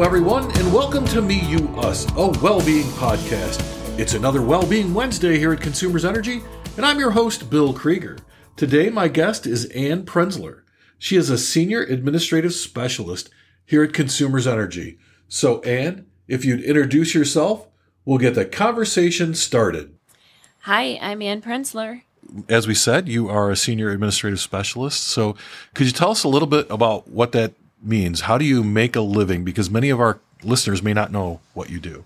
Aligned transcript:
Hello, 0.00 0.08
everyone, 0.08 0.44
and 0.56 0.72
welcome 0.72 1.04
to 1.08 1.20
Me, 1.20 1.40
You, 1.40 1.68
Us, 1.76 2.06
a 2.16 2.28
well 2.40 2.64
being 2.64 2.86
podcast. 2.92 3.60
It's 3.98 4.14
another 4.14 4.40
Well 4.40 4.64
Being 4.64 4.94
Wednesday 4.94 5.38
here 5.38 5.52
at 5.52 5.60
Consumers 5.60 6.06
Energy, 6.06 6.40
and 6.78 6.86
I'm 6.86 6.98
your 6.98 7.10
host, 7.10 7.50
Bill 7.50 7.74
Krieger. 7.74 8.16
Today, 8.56 8.88
my 8.88 9.08
guest 9.08 9.46
is 9.46 9.66
Ann 9.66 10.06
Prenzler. 10.06 10.62
She 10.98 11.16
is 11.16 11.28
a 11.28 11.36
Senior 11.36 11.82
Administrative 11.82 12.54
Specialist 12.54 13.28
here 13.66 13.82
at 13.82 13.92
Consumers 13.92 14.46
Energy. 14.46 14.98
So, 15.28 15.60
Ann, 15.64 16.06
if 16.26 16.46
you'd 16.46 16.64
introduce 16.64 17.14
yourself, 17.14 17.68
we'll 18.06 18.16
get 18.16 18.34
the 18.34 18.46
conversation 18.46 19.34
started. 19.34 19.94
Hi, 20.60 20.98
I'm 21.02 21.20
Ann 21.20 21.42
Prenzler. 21.42 22.04
As 22.48 22.66
we 22.66 22.74
said, 22.74 23.06
you 23.06 23.28
are 23.28 23.50
a 23.50 23.56
Senior 23.56 23.90
Administrative 23.90 24.40
Specialist. 24.40 25.04
So, 25.04 25.36
could 25.74 25.84
you 25.84 25.92
tell 25.92 26.10
us 26.10 26.24
a 26.24 26.28
little 26.28 26.48
bit 26.48 26.70
about 26.70 27.08
what 27.08 27.32
that 27.32 27.52
means. 27.82 28.22
How 28.22 28.38
do 28.38 28.44
you 28.44 28.62
make 28.62 28.96
a 28.96 29.00
living? 29.00 29.44
Because 29.44 29.70
many 29.70 29.90
of 29.90 30.00
our 30.00 30.20
listeners 30.42 30.82
may 30.82 30.92
not 30.92 31.12
know 31.12 31.40
what 31.54 31.70
you 31.70 31.80
do. 31.80 32.04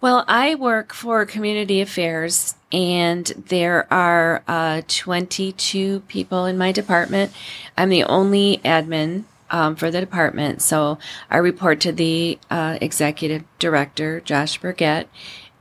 Well, 0.00 0.24
I 0.26 0.56
work 0.56 0.92
for 0.92 1.24
Community 1.24 1.80
Affairs, 1.80 2.56
and 2.72 3.26
there 3.26 3.86
are 3.92 4.42
uh, 4.48 4.82
22 4.88 6.00
people 6.08 6.44
in 6.44 6.58
my 6.58 6.72
department. 6.72 7.32
I'm 7.78 7.88
the 7.88 8.02
only 8.02 8.60
admin 8.64 9.24
um, 9.50 9.76
for 9.76 9.92
the 9.92 10.00
department, 10.00 10.60
so 10.60 10.98
I 11.30 11.36
report 11.36 11.78
to 11.82 11.92
the 11.92 12.38
uh, 12.50 12.78
executive 12.80 13.44
director, 13.60 14.20
Josh 14.20 14.58
Burgett, 14.58 15.08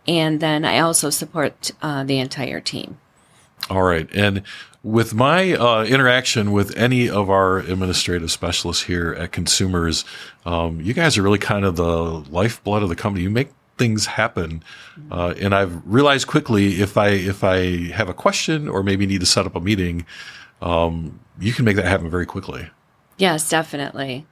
and 0.07 0.39
then 0.39 0.65
I 0.65 0.79
also 0.79 1.11
support 1.11 1.71
uh, 1.83 2.03
the 2.03 2.17
entire 2.17 2.59
team. 2.59 2.97
All 3.69 3.83
right. 3.83 4.09
And 4.11 4.41
with 4.83 5.13
my 5.13 5.53
uh, 5.53 5.83
interaction 5.83 6.51
with 6.51 6.75
any 6.75 7.09
of 7.09 7.29
our 7.29 7.59
administrative 7.59 8.31
specialists 8.31 8.83
here 8.83 9.13
at 9.13 9.31
Consumers, 9.31 10.05
um, 10.45 10.81
you 10.81 10.93
guys 10.93 11.17
are 11.17 11.21
really 11.21 11.39
kind 11.39 11.65
of 11.65 11.75
the 11.75 11.85
lifeblood 12.31 12.81
of 12.81 12.89
the 12.89 12.95
company. 12.95 13.23
You 13.23 13.29
make 13.29 13.51
things 13.77 14.05
happen, 14.05 14.63
uh, 15.11 15.33
and 15.39 15.53
I've 15.53 15.81
realized 15.85 16.27
quickly 16.27 16.81
if 16.81 16.97
I 16.97 17.09
if 17.09 17.43
I 17.43 17.91
have 17.91 18.09
a 18.09 18.13
question 18.13 18.67
or 18.67 18.81
maybe 18.81 19.05
need 19.05 19.21
to 19.21 19.25
set 19.25 19.45
up 19.45 19.55
a 19.55 19.59
meeting, 19.59 20.05
um, 20.61 21.19
you 21.39 21.53
can 21.53 21.65
make 21.65 21.75
that 21.75 21.85
happen 21.85 22.09
very 22.09 22.25
quickly. 22.25 22.69
Yes, 23.17 23.49
definitely. 23.49 24.25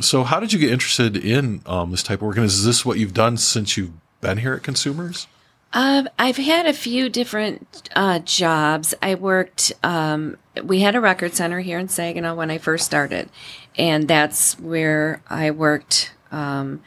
So, 0.00 0.24
how 0.24 0.40
did 0.40 0.52
you 0.52 0.58
get 0.58 0.72
interested 0.72 1.16
in 1.16 1.62
um, 1.66 1.92
this 1.92 2.02
type 2.02 2.20
of 2.20 2.26
work? 2.26 2.36
And 2.36 2.44
is 2.44 2.64
this 2.64 2.84
what 2.84 2.98
you've 2.98 3.14
done 3.14 3.36
since 3.36 3.76
you've 3.76 3.92
been 4.20 4.38
here 4.38 4.54
at 4.54 4.64
Consumers? 4.64 5.28
Uh, 5.74 6.04
I've 6.20 6.36
had 6.36 6.66
a 6.66 6.72
few 6.72 7.08
different 7.08 7.90
uh, 7.96 8.20
jobs. 8.20 8.94
I 9.02 9.16
worked, 9.16 9.72
um, 9.82 10.36
we 10.62 10.80
had 10.80 10.94
a 10.94 11.00
record 11.00 11.34
center 11.34 11.60
here 11.60 11.80
in 11.80 11.88
Saginaw 11.88 12.36
when 12.36 12.48
I 12.48 12.58
first 12.58 12.86
started, 12.86 13.28
and 13.76 14.06
that's 14.06 14.58
where 14.60 15.20
I 15.28 15.50
worked. 15.50 16.12
Um, 16.30 16.84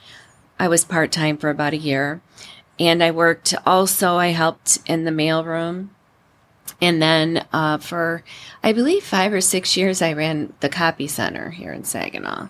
I 0.57 0.69
was 0.69 0.85
part 0.85 1.11
time 1.11 1.37
for 1.37 1.49
about 1.49 1.73
a 1.73 1.77
year. 1.77 2.21
And 2.79 3.03
I 3.03 3.11
worked 3.11 3.53
also, 3.65 4.15
I 4.15 4.27
helped 4.27 4.79
in 4.85 5.03
the 5.03 5.11
mailroom. 5.11 5.89
And 6.79 7.01
then 7.01 7.45
uh, 7.51 7.79
for, 7.79 8.23
I 8.63 8.71
believe, 8.71 9.03
five 9.03 9.33
or 9.33 9.41
six 9.41 9.75
years, 9.75 10.01
I 10.01 10.13
ran 10.13 10.53
the 10.61 10.69
copy 10.69 11.07
center 11.07 11.49
here 11.49 11.73
in 11.73 11.83
Saginaw. 11.83 12.49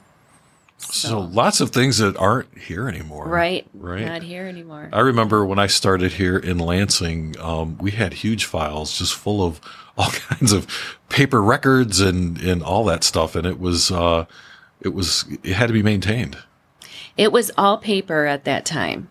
So, 0.91 1.07
so, 1.09 1.19
lots 1.19 1.59
of 1.59 1.71
things 1.71 1.97
that 1.97 2.16
aren't 2.17 2.57
here 2.57 2.88
anymore. 2.88 3.27
Right. 3.27 3.67
Right. 3.73 4.05
Not 4.05 4.23
here 4.23 4.45
anymore. 4.45 4.89
I 4.93 5.02
remember 5.02 5.45
when 5.45 5.59
I 5.59 5.67
started 5.67 6.13
here 6.13 6.38
in 6.38 6.59
Lansing, 6.59 7.35
um, 7.39 7.77
we 7.77 7.91
had 7.91 8.13
huge 8.13 8.45
files 8.45 8.97
just 8.97 9.13
full 9.13 9.43
of 9.43 9.59
all 9.97 10.09
kinds 10.09 10.53
of 10.53 10.67
paper 11.09 11.41
records 11.41 11.99
and, 11.99 12.39
and 12.39 12.64
all 12.64 12.86
that 12.86 13.03
stuff. 13.03 13.36
And 13.36 13.45
it 13.45 13.59
was, 13.59 13.92
uh, 13.92 14.25
it 14.80 14.89
was, 14.89 15.25
it 15.43 15.53
had 15.53 15.67
to 15.67 15.73
be 15.73 15.83
maintained. 15.83 16.37
It 17.17 17.31
was 17.31 17.52
all 17.58 17.77
paper 17.77 18.25
at 18.25 18.45
that 18.45 18.65
time. 18.65 19.09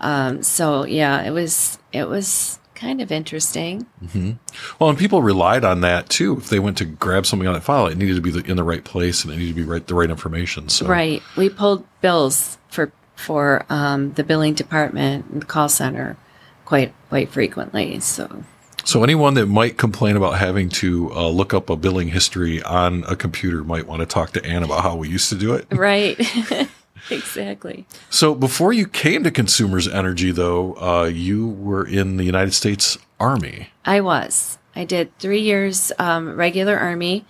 Um, 0.00 0.42
so 0.42 0.84
yeah, 0.84 1.22
it 1.22 1.30
was, 1.30 1.78
it 1.92 2.08
was, 2.08 2.58
kind 2.74 3.00
of 3.00 3.12
interesting. 3.12 3.86
Mm-hmm. 4.04 4.32
Well, 4.78 4.90
and 4.90 4.98
people 4.98 5.22
relied 5.22 5.64
on 5.64 5.80
that 5.82 6.08
too. 6.08 6.36
If 6.36 6.48
they 6.48 6.58
went 6.58 6.78
to 6.78 6.84
grab 6.84 7.26
something 7.26 7.46
on 7.46 7.54
that 7.54 7.62
file, 7.62 7.86
it 7.86 7.96
needed 7.96 8.16
to 8.16 8.20
be 8.20 8.50
in 8.50 8.56
the 8.56 8.64
right 8.64 8.84
place 8.84 9.24
and 9.24 9.32
it 9.32 9.36
needed 9.36 9.54
to 9.56 9.62
be 9.62 9.68
right, 9.68 9.86
the 9.86 9.94
right 9.94 10.10
information. 10.10 10.68
So. 10.68 10.86
Right. 10.86 11.22
We 11.36 11.48
pulled 11.48 11.86
bills 12.00 12.58
for 12.68 12.92
for 13.16 13.64
um, 13.70 14.12
the 14.14 14.24
billing 14.24 14.54
department 14.54 15.26
and 15.30 15.42
the 15.42 15.46
call 15.46 15.68
center 15.68 16.16
quite 16.64 16.94
quite 17.08 17.30
frequently. 17.30 18.00
So. 18.00 18.44
So 18.86 19.02
anyone 19.02 19.32
that 19.34 19.46
might 19.46 19.78
complain 19.78 20.14
about 20.14 20.36
having 20.36 20.68
to 20.70 21.10
uh, 21.14 21.28
look 21.30 21.54
up 21.54 21.70
a 21.70 21.76
billing 21.76 22.08
history 22.08 22.62
on 22.62 23.02
a 23.08 23.16
computer 23.16 23.64
might 23.64 23.86
want 23.86 24.00
to 24.00 24.06
talk 24.06 24.32
to 24.32 24.44
Ann 24.44 24.62
about 24.62 24.82
how 24.82 24.94
we 24.94 25.08
used 25.08 25.30
to 25.30 25.36
do 25.36 25.54
it. 25.54 25.66
Right. 25.72 26.20
exactly. 27.10 27.86
So 28.10 28.34
before 28.34 28.72
you 28.72 28.86
came 28.86 29.24
to 29.24 29.30
Consumers 29.30 29.88
Energy, 29.88 30.30
though, 30.30 30.74
uh, 30.74 31.04
you 31.04 31.48
were 31.48 31.86
in 31.86 32.16
the 32.16 32.24
United 32.24 32.54
States 32.54 32.98
Army. 33.20 33.68
I 33.84 34.00
was. 34.00 34.58
I 34.76 34.84
did 34.84 35.16
three 35.18 35.40
years 35.40 35.92
um, 35.98 36.34
regular 36.36 36.76
Army. 36.76 37.24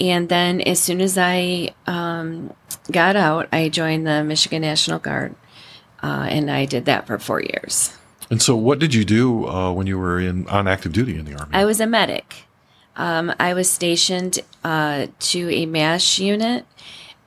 And 0.00 0.28
then 0.28 0.60
as 0.62 0.80
soon 0.80 1.00
as 1.00 1.16
I 1.16 1.74
um, 1.86 2.52
got 2.90 3.14
out, 3.14 3.48
I 3.52 3.68
joined 3.68 4.06
the 4.06 4.24
Michigan 4.24 4.62
National 4.62 4.98
Guard. 4.98 5.34
Uh, 6.02 6.26
and 6.28 6.50
I 6.50 6.64
did 6.64 6.86
that 6.86 7.06
for 7.06 7.18
four 7.18 7.40
years. 7.40 7.96
And 8.30 8.42
so, 8.42 8.56
what 8.56 8.78
did 8.78 8.94
you 8.94 9.04
do 9.04 9.46
uh, 9.46 9.72
when 9.72 9.86
you 9.86 9.98
were 9.98 10.18
in 10.18 10.48
on 10.48 10.66
active 10.66 10.92
duty 10.92 11.16
in 11.16 11.24
the 11.24 11.34
Army? 11.34 11.54
I 11.54 11.64
was 11.64 11.80
a 11.80 11.86
medic. 11.86 12.44
Um, 12.96 13.32
I 13.38 13.54
was 13.54 13.70
stationed 13.70 14.40
uh, 14.64 15.06
to 15.20 15.50
a 15.50 15.66
MASH 15.66 16.18
unit 16.18 16.66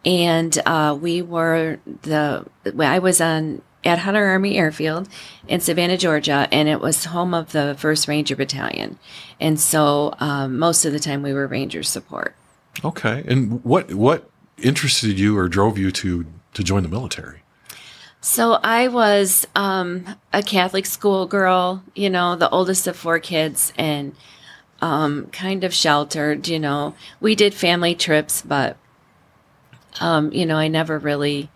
and 0.05 0.57
uh, 0.65 0.97
we 0.99 1.21
were 1.21 1.79
the 2.03 2.45
I 2.79 2.99
was 2.99 3.19
on 3.19 3.61
at 3.83 3.99
Hunter 3.99 4.25
Army 4.25 4.57
Airfield 4.57 5.07
in 5.47 5.59
Savannah, 5.59 5.97
Georgia, 5.97 6.47
and 6.51 6.67
it 6.67 6.81
was 6.81 7.05
home 7.05 7.33
of 7.33 7.51
the 7.51 7.75
First 7.77 8.07
Ranger 8.07 8.35
Battalion, 8.35 8.99
and 9.39 9.59
so 9.59 10.13
um, 10.19 10.57
most 10.57 10.85
of 10.85 10.93
the 10.93 10.99
time 10.99 11.21
we 11.21 11.33
were 11.33 11.47
Ranger 11.47 11.83
support. 11.83 12.35
Okay, 12.83 13.23
and 13.27 13.63
what 13.63 13.93
what 13.93 14.29
interested 14.57 15.19
you 15.19 15.37
or 15.37 15.47
drove 15.47 15.77
you 15.77 15.91
to 15.91 16.25
to 16.53 16.63
join 16.63 16.83
the 16.83 16.89
military? 16.89 17.41
So 18.21 18.53
I 18.63 18.87
was 18.87 19.45
um, 19.55 20.15
a 20.33 20.41
Catholic 20.41 20.87
school 20.87 21.27
girl, 21.27 21.83
you 21.93 22.09
know, 22.09 22.35
the 22.35 22.49
oldest 22.49 22.87
of 22.87 22.95
four 22.95 23.19
kids, 23.19 23.71
and 23.77 24.15
um, 24.81 25.27
kind 25.27 25.63
of 25.63 25.73
sheltered. 25.73 26.47
You 26.47 26.59
know, 26.59 26.95
we 27.21 27.35
did 27.35 27.53
family 27.53 27.93
trips, 27.93 28.41
but 28.41 28.77
um, 29.99 30.31
you 30.31 30.45
know, 30.45 30.57
I 30.57 30.67
never 30.67 30.97
really 30.99 31.49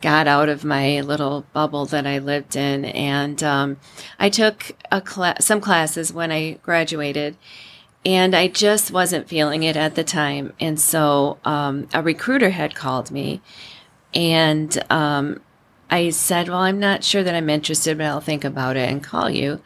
got 0.00 0.26
out 0.26 0.48
of 0.48 0.64
my 0.64 1.00
little 1.00 1.44
bubble 1.52 1.84
that 1.86 2.06
I 2.06 2.18
lived 2.18 2.56
in. 2.56 2.84
And 2.86 3.42
um, 3.42 3.76
I 4.18 4.30
took 4.30 4.72
a 4.90 5.02
cl- 5.06 5.36
some 5.40 5.60
classes 5.60 6.12
when 6.12 6.32
I 6.32 6.52
graduated, 6.62 7.36
and 8.04 8.34
I 8.34 8.48
just 8.48 8.90
wasn't 8.90 9.28
feeling 9.28 9.62
it 9.62 9.76
at 9.76 9.94
the 9.94 10.04
time. 10.04 10.54
And 10.58 10.80
so 10.80 11.38
um, 11.44 11.88
a 11.92 12.02
recruiter 12.02 12.50
had 12.50 12.74
called 12.74 13.10
me, 13.10 13.42
and 14.14 14.82
um, 14.90 15.40
I 15.90 16.10
said, 16.10 16.48
Well, 16.48 16.58
I'm 16.58 16.80
not 16.80 17.04
sure 17.04 17.22
that 17.22 17.34
I'm 17.34 17.50
interested, 17.50 17.98
but 17.98 18.06
I'll 18.06 18.20
think 18.20 18.44
about 18.44 18.76
it 18.76 18.88
and 18.88 19.04
call 19.04 19.28
you. 19.28 19.60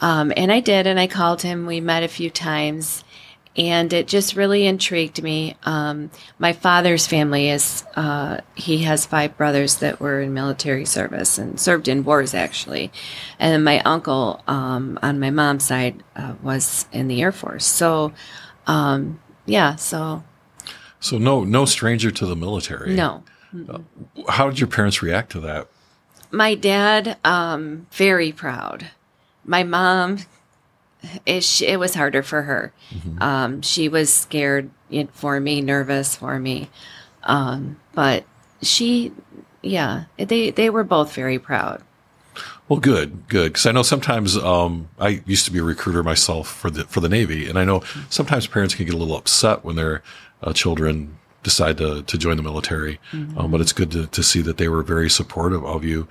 Um, 0.00 0.32
and 0.36 0.52
I 0.52 0.60
did, 0.60 0.86
and 0.86 1.00
I 1.00 1.06
called 1.06 1.42
him. 1.42 1.66
We 1.66 1.80
met 1.80 2.02
a 2.02 2.08
few 2.08 2.30
times 2.30 3.04
and 3.56 3.92
it 3.92 4.08
just 4.08 4.34
really 4.34 4.66
intrigued 4.66 5.22
me. 5.22 5.56
Um, 5.62 6.10
my 6.38 6.52
father's 6.52 7.06
family 7.06 7.48
is, 7.48 7.84
uh, 7.94 8.38
he 8.54 8.78
has 8.78 9.06
five 9.06 9.36
brothers 9.36 9.76
that 9.76 10.00
were 10.00 10.20
in 10.20 10.34
military 10.34 10.84
service 10.84 11.38
and 11.38 11.58
served 11.58 11.86
in 11.86 12.04
wars 12.04 12.34
actually. 12.34 12.90
And 13.38 13.64
my 13.64 13.80
uncle 13.80 14.42
um, 14.48 14.98
on 15.02 15.20
my 15.20 15.30
mom's 15.30 15.64
side 15.64 16.02
uh, 16.16 16.34
was 16.42 16.86
in 16.92 17.08
the 17.08 17.22
Air 17.22 17.32
Force. 17.32 17.66
So, 17.66 18.12
um, 18.66 19.20
yeah, 19.46 19.76
so. 19.76 20.24
So, 20.98 21.18
no, 21.18 21.44
no 21.44 21.64
stranger 21.64 22.10
to 22.10 22.26
the 22.26 22.36
military. 22.36 22.94
No. 22.94 23.22
Uh, 23.68 23.80
how 24.28 24.48
did 24.48 24.58
your 24.58 24.68
parents 24.68 25.02
react 25.02 25.30
to 25.32 25.40
that? 25.40 25.68
My 26.30 26.54
dad, 26.54 27.18
um, 27.24 27.86
very 27.92 28.32
proud. 28.32 28.90
My 29.44 29.62
mom 29.62 30.18
it, 31.26 31.62
it 31.62 31.78
was 31.78 31.94
harder 31.94 32.22
for 32.22 32.42
her. 32.42 32.72
Mm-hmm. 32.90 33.22
Um, 33.22 33.62
she 33.62 33.88
was 33.88 34.12
scared 34.12 34.70
for 35.12 35.40
me, 35.40 35.60
nervous 35.60 36.16
for 36.16 36.38
me. 36.38 36.68
Um, 37.24 37.80
but 37.92 38.24
she, 38.62 39.12
yeah, 39.62 40.04
they, 40.16 40.50
they 40.50 40.70
were 40.70 40.84
both 40.84 41.14
very 41.14 41.38
proud. 41.38 41.82
Well, 42.68 42.80
good, 42.80 43.28
good. 43.28 43.52
Because 43.52 43.66
I 43.66 43.72
know 43.72 43.82
sometimes 43.82 44.36
um, 44.36 44.88
I 44.98 45.22
used 45.26 45.44
to 45.44 45.50
be 45.50 45.58
a 45.58 45.62
recruiter 45.62 46.02
myself 46.02 46.48
for 46.48 46.70
the 46.70 46.84
for 46.84 47.00
the 47.00 47.08
Navy, 47.08 47.48
and 47.48 47.58
I 47.58 47.64
know 47.64 47.82
sometimes 48.08 48.46
parents 48.46 48.74
can 48.74 48.86
get 48.86 48.94
a 48.94 48.96
little 48.96 49.16
upset 49.16 49.64
when 49.64 49.76
their 49.76 50.02
uh, 50.42 50.52
children 50.54 51.18
decide 51.42 51.76
to 51.78 52.02
to 52.02 52.18
join 52.18 52.38
the 52.38 52.42
military. 52.42 52.98
Mm-hmm. 53.12 53.38
Um, 53.38 53.50
but 53.50 53.60
it's 53.60 53.72
good 53.72 53.90
to, 53.90 54.06
to 54.06 54.22
see 54.22 54.40
that 54.42 54.56
they 54.56 54.68
were 54.68 54.82
very 54.82 55.10
supportive 55.10 55.64
of 55.64 55.84
you. 55.84 56.08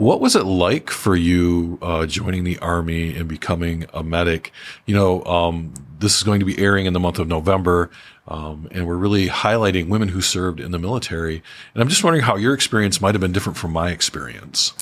What 0.00 0.22
was 0.22 0.34
it 0.34 0.46
like 0.46 0.88
for 0.88 1.14
you 1.14 1.78
uh, 1.82 2.06
joining 2.06 2.42
the 2.42 2.58
army 2.60 3.14
and 3.14 3.28
becoming 3.28 3.84
a 3.92 4.02
medic? 4.02 4.50
You 4.86 4.94
know, 4.94 5.22
um, 5.24 5.74
this 5.98 6.16
is 6.16 6.22
going 6.22 6.40
to 6.40 6.46
be 6.46 6.58
airing 6.58 6.86
in 6.86 6.94
the 6.94 6.98
month 6.98 7.18
of 7.18 7.28
November, 7.28 7.90
um, 8.26 8.66
and 8.70 8.86
we're 8.86 8.96
really 8.96 9.28
highlighting 9.28 9.88
women 9.88 10.08
who 10.08 10.22
served 10.22 10.58
in 10.58 10.70
the 10.70 10.78
military. 10.78 11.42
And 11.74 11.82
I'm 11.82 11.90
just 11.90 12.02
wondering 12.02 12.24
how 12.24 12.36
your 12.36 12.54
experience 12.54 13.02
might 13.02 13.14
have 13.14 13.20
been 13.20 13.32
different 13.32 13.58
from 13.58 13.72
my 13.72 13.90
experience. 13.90 14.72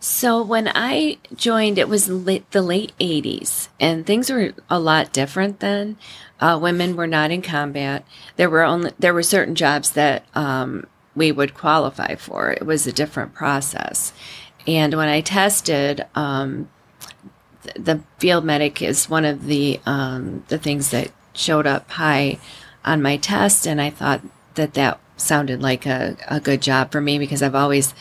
So 0.00 0.42
when 0.42 0.70
I 0.74 1.16
joined, 1.34 1.78
it 1.78 1.88
was 1.88 2.10
late, 2.10 2.50
the 2.50 2.60
late 2.60 2.92
80s, 3.00 3.68
and 3.80 4.04
things 4.04 4.30
were 4.30 4.52
a 4.68 4.78
lot 4.78 5.14
different 5.14 5.60
then. 5.60 5.96
Uh, 6.40 6.58
women 6.60 6.94
were 6.94 7.06
not 7.06 7.30
in 7.30 7.40
combat. 7.40 8.04
There 8.36 8.50
were 8.50 8.64
only 8.64 8.90
there 8.98 9.14
were 9.14 9.22
certain 9.22 9.54
jobs 9.54 9.92
that 9.92 10.26
um, 10.34 10.86
we 11.14 11.32
would 11.32 11.54
qualify 11.54 12.14
for. 12.14 12.52
It 12.52 12.66
was 12.66 12.86
a 12.86 12.92
different 12.92 13.34
process. 13.34 14.12
And 14.66 14.94
when 14.94 15.08
I 15.08 15.20
tested, 15.20 16.06
um, 16.14 16.68
the 17.74 18.00
field 18.18 18.44
medic 18.44 18.82
is 18.82 19.08
one 19.08 19.24
of 19.24 19.46
the 19.46 19.80
um, 19.86 20.44
the 20.48 20.58
things 20.58 20.90
that 20.90 21.10
showed 21.34 21.66
up 21.66 21.90
high 21.90 22.38
on 22.84 23.02
my 23.02 23.16
test, 23.16 23.66
and 23.66 23.80
I 23.80 23.90
thought 23.90 24.20
that 24.54 24.74
that 24.74 25.00
sounded 25.16 25.62
like 25.62 25.86
a, 25.86 26.16
a 26.28 26.40
good 26.40 26.60
job 26.60 26.92
for 26.92 27.00
me 27.00 27.18
because 27.18 27.42
I've 27.42 27.54
always 27.54 27.94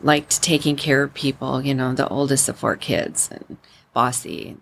liked 0.00 0.42
taking 0.42 0.76
care 0.76 1.02
of 1.02 1.14
people, 1.14 1.62
you 1.62 1.74
know, 1.74 1.92
the 1.94 2.08
oldest 2.08 2.48
of 2.48 2.58
four 2.58 2.76
kids 2.76 3.28
and 3.30 3.58
bossy. 3.92 4.56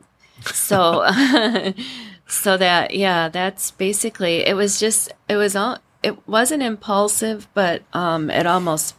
So, 0.53 1.07
so 2.27 2.57
that, 2.57 2.95
yeah, 2.95 3.29
that's 3.29 3.71
basically, 3.71 4.47
it 4.47 4.57
was 4.57 4.81
just, 4.81 5.13
it 5.29 5.37
was 5.37 5.55
all, 5.55 5.79
it 6.03 6.27
wasn't 6.27 6.63
impulsive, 6.63 7.49
but 7.55 7.83
um, 7.93 8.31
it 8.31 8.47
almost 8.47 8.95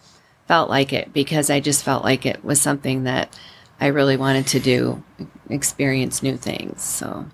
felt 0.48 0.70
like 0.70 0.94
it 0.94 1.14
because 1.14 1.50
I 1.50 1.60
just 1.60 1.84
felt 1.84 2.04
like 2.04 2.26
it 2.26 2.44
was 2.44 2.62
something 2.62 3.04
that 3.04 3.38
I 3.80 3.88
really 3.88 4.18
wanted 4.18 4.48
to 4.48 4.60
do, 4.60 5.04
experience 5.50 6.24
new 6.24 6.38
things. 6.38 6.82
So, 6.82 7.26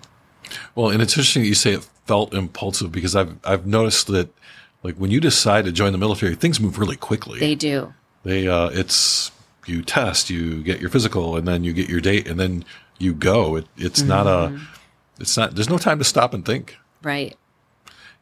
well, 0.74 0.90
and 0.90 1.00
it's 1.00 1.14
interesting 1.14 1.42
that 1.42 1.48
you 1.48 1.54
say 1.54 1.72
it 1.72 1.88
felt 2.06 2.34
impulsive 2.34 2.92
because 2.92 3.16
I've 3.16 3.36
I've 3.44 3.66
noticed 3.66 4.08
that 4.08 4.28
like 4.82 4.96
when 4.96 5.10
you 5.10 5.20
decide 5.20 5.64
to 5.64 5.72
join 5.72 5.92
the 5.92 5.98
military, 5.98 6.34
things 6.34 6.60
move 6.60 6.78
really 6.78 6.96
quickly. 6.96 7.40
They 7.40 7.54
do. 7.54 7.94
They 8.24 8.48
uh, 8.48 8.68
it's 8.72 9.30
you 9.66 9.82
test, 9.82 10.30
you 10.30 10.62
get 10.62 10.80
your 10.80 10.90
physical, 10.90 11.36
and 11.36 11.48
then 11.48 11.64
you 11.64 11.72
get 11.72 11.88
your 11.88 12.00
date, 12.00 12.28
and 12.28 12.38
then 12.38 12.64
you 12.98 13.14
go. 13.14 13.56
It, 13.56 13.66
it's 13.76 14.00
mm-hmm. 14.00 14.08
not 14.08 14.26
a, 14.26 14.60
it's 15.18 15.36
not. 15.36 15.54
There's 15.54 15.70
no 15.70 15.78
time 15.78 15.98
to 15.98 16.04
stop 16.04 16.34
and 16.34 16.44
think. 16.44 16.76
Right. 17.02 17.36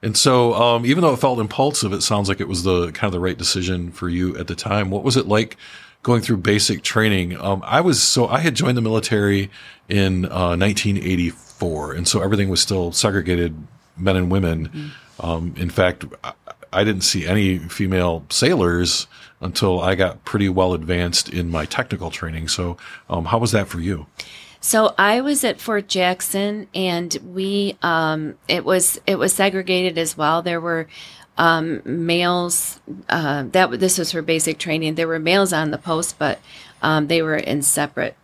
And 0.02 0.16
so, 0.16 0.54
um, 0.54 0.84
even 0.84 1.02
though 1.02 1.12
it 1.12 1.18
felt 1.18 1.38
impulsive, 1.38 1.92
it 1.92 2.02
sounds 2.02 2.28
like 2.28 2.40
it 2.40 2.48
was 2.48 2.64
the 2.64 2.90
kind 2.92 3.04
of 3.04 3.12
the 3.12 3.20
right 3.20 3.38
decision 3.38 3.92
for 3.92 4.08
you 4.08 4.36
at 4.36 4.48
the 4.48 4.56
time. 4.56 4.90
What 4.90 5.04
was 5.04 5.16
it 5.16 5.28
like 5.28 5.56
going 6.02 6.22
through 6.22 6.38
basic 6.38 6.82
training? 6.82 7.40
Um, 7.40 7.62
I 7.64 7.80
was 7.80 8.02
so 8.02 8.26
I 8.26 8.40
had 8.40 8.56
joined 8.56 8.76
the 8.76 8.82
military 8.82 9.50
in 9.88 10.24
uh, 10.24 10.56
1984, 10.56 11.92
and 11.92 12.08
so 12.08 12.20
everything 12.20 12.48
was 12.48 12.60
still 12.60 12.90
segregated, 12.90 13.56
men 13.96 14.16
and 14.16 14.30
women. 14.30 14.68
Mm-hmm. 14.68 15.24
Um, 15.24 15.54
in 15.56 15.70
fact, 15.70 16.04
I, 16.24 16.32
I 16.72 16.82
didn't 16.82 17.02
see 17.02 17.24
any 17.26 17.58
female 17.58 18.24
sailors 18.28 19.06
until 19.40 19.80
I 19.80 19.94
got 19.94 20.24
pretty 20.24 20.48
well 20.48 20.74
advanced 20.74 21.28
in 21.28 21.48
my 21.48 21.64
technical 21.64 22.10
training. 22.10 22.48
So, 22.48 22.76
um, 23.08 23.26
how 23.26 23.38
was 23.38 23.52
that 23.52 23.68
for 23.68 23.78
you? 23.78 24.06
So 24.64 24.94
I 24.96 25.20
was 25.20 25.42
at 25.42 25.60
Fort 25.60 25.88
Jackson, 25.88 26.68
and 26.72 27.18
we 27.34 27.76
um, 27.82 28.36
it 28.46 28.64
was 28.64 29.00
it 29.08 29.18
was 29.18 29.32
segregated 29.32 29.98
as 29.98 30.16
well. 30.16 30.40
There 30.40 30.60
were 30.60 30.86
um, 31.36 31.82
males 31.84 32.78
uh, 33.08 33.42
that 33.50 33.80
this 33.80 33.98
was 33.98 34.12
for 34.12 34.22
basic 34.22 34.58
training. 34.58 34.94
There 34.94 35.08
were 35.08 35.18
males 35.18 35.52
on 35.52 35.72
the 35.72 35.78
post, 35.78 36.16
but 36.16 36.38
um, 36.80 37.08
they 37.08 37.22
were 37.22 37.36
in 37.36 37.62
separate 37.62 38.14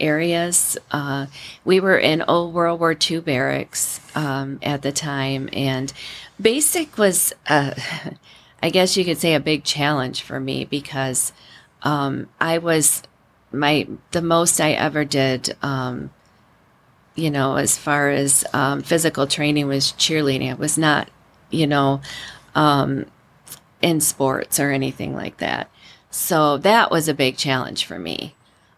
areas. 0.00 0.76
Uh, 0.90 1.26
we 1.64 1.78
were 1.78 1.98
in 1.98 2.22
old 2.26 2.52
World 2.52 2.80
War 2.80 2.96
II 3.00 3.20
barracks 3.20 4.00
um, 4.16 4.58
at 4.64 4.82
the 4.82 4.92
time, 4.92 5.48
and 5.52 5.92
basic 6.42 6.98
was. 6.98 7.32
Uh, 7.46 7.72
I 8.64 8.70
guess 8.70 8.96
you 8.96 9.04
could 9.04 9.18
say 9.18 9.34
a 9.34 9.40
big 9.40 9.62
challenge 9.62 10.22
for 10.22 10.40
me 10.40 10.64
because 10.64 11.34
um, 11.82 12.30
I 12.40 12.56
was 12.56 13.02
my 13.54 13.86
the 14.10 14.22
most 14.22 14.60
I 14.60 14.72
ever 14.72 15.04
did. 15.04 15.56
Um, 15.62 16.10
you 17.14 17.30
know, 17.30 17.56
as 17.56 17.78
far 17.78 18.10
as 18.10 18.44
um, 18.52 18.82
physical 18.82 19.26
training 19.26 19.68
was 19.68 19.92
cheerleading. 19.92 20.50
I 20.50 20.54
was 20.54 20.76
not, 20.76 21.08
you 21.48 21.66
know, 21.66 22.00
um, 22.56 23.06
in 23.80 24.00
sports 24.00 24.58
or 24.58 24.70
anything 24.70 25.14
like 25.14 25.36
that. 25.36 25.70
So 26.10 26.58
that 26.58 26.90
was 26.90 27.06
a 27.06 27.14
big 27.14 27.36
challenge 27.36 27.84
for 27.84 27.98
me. 27.98 28.34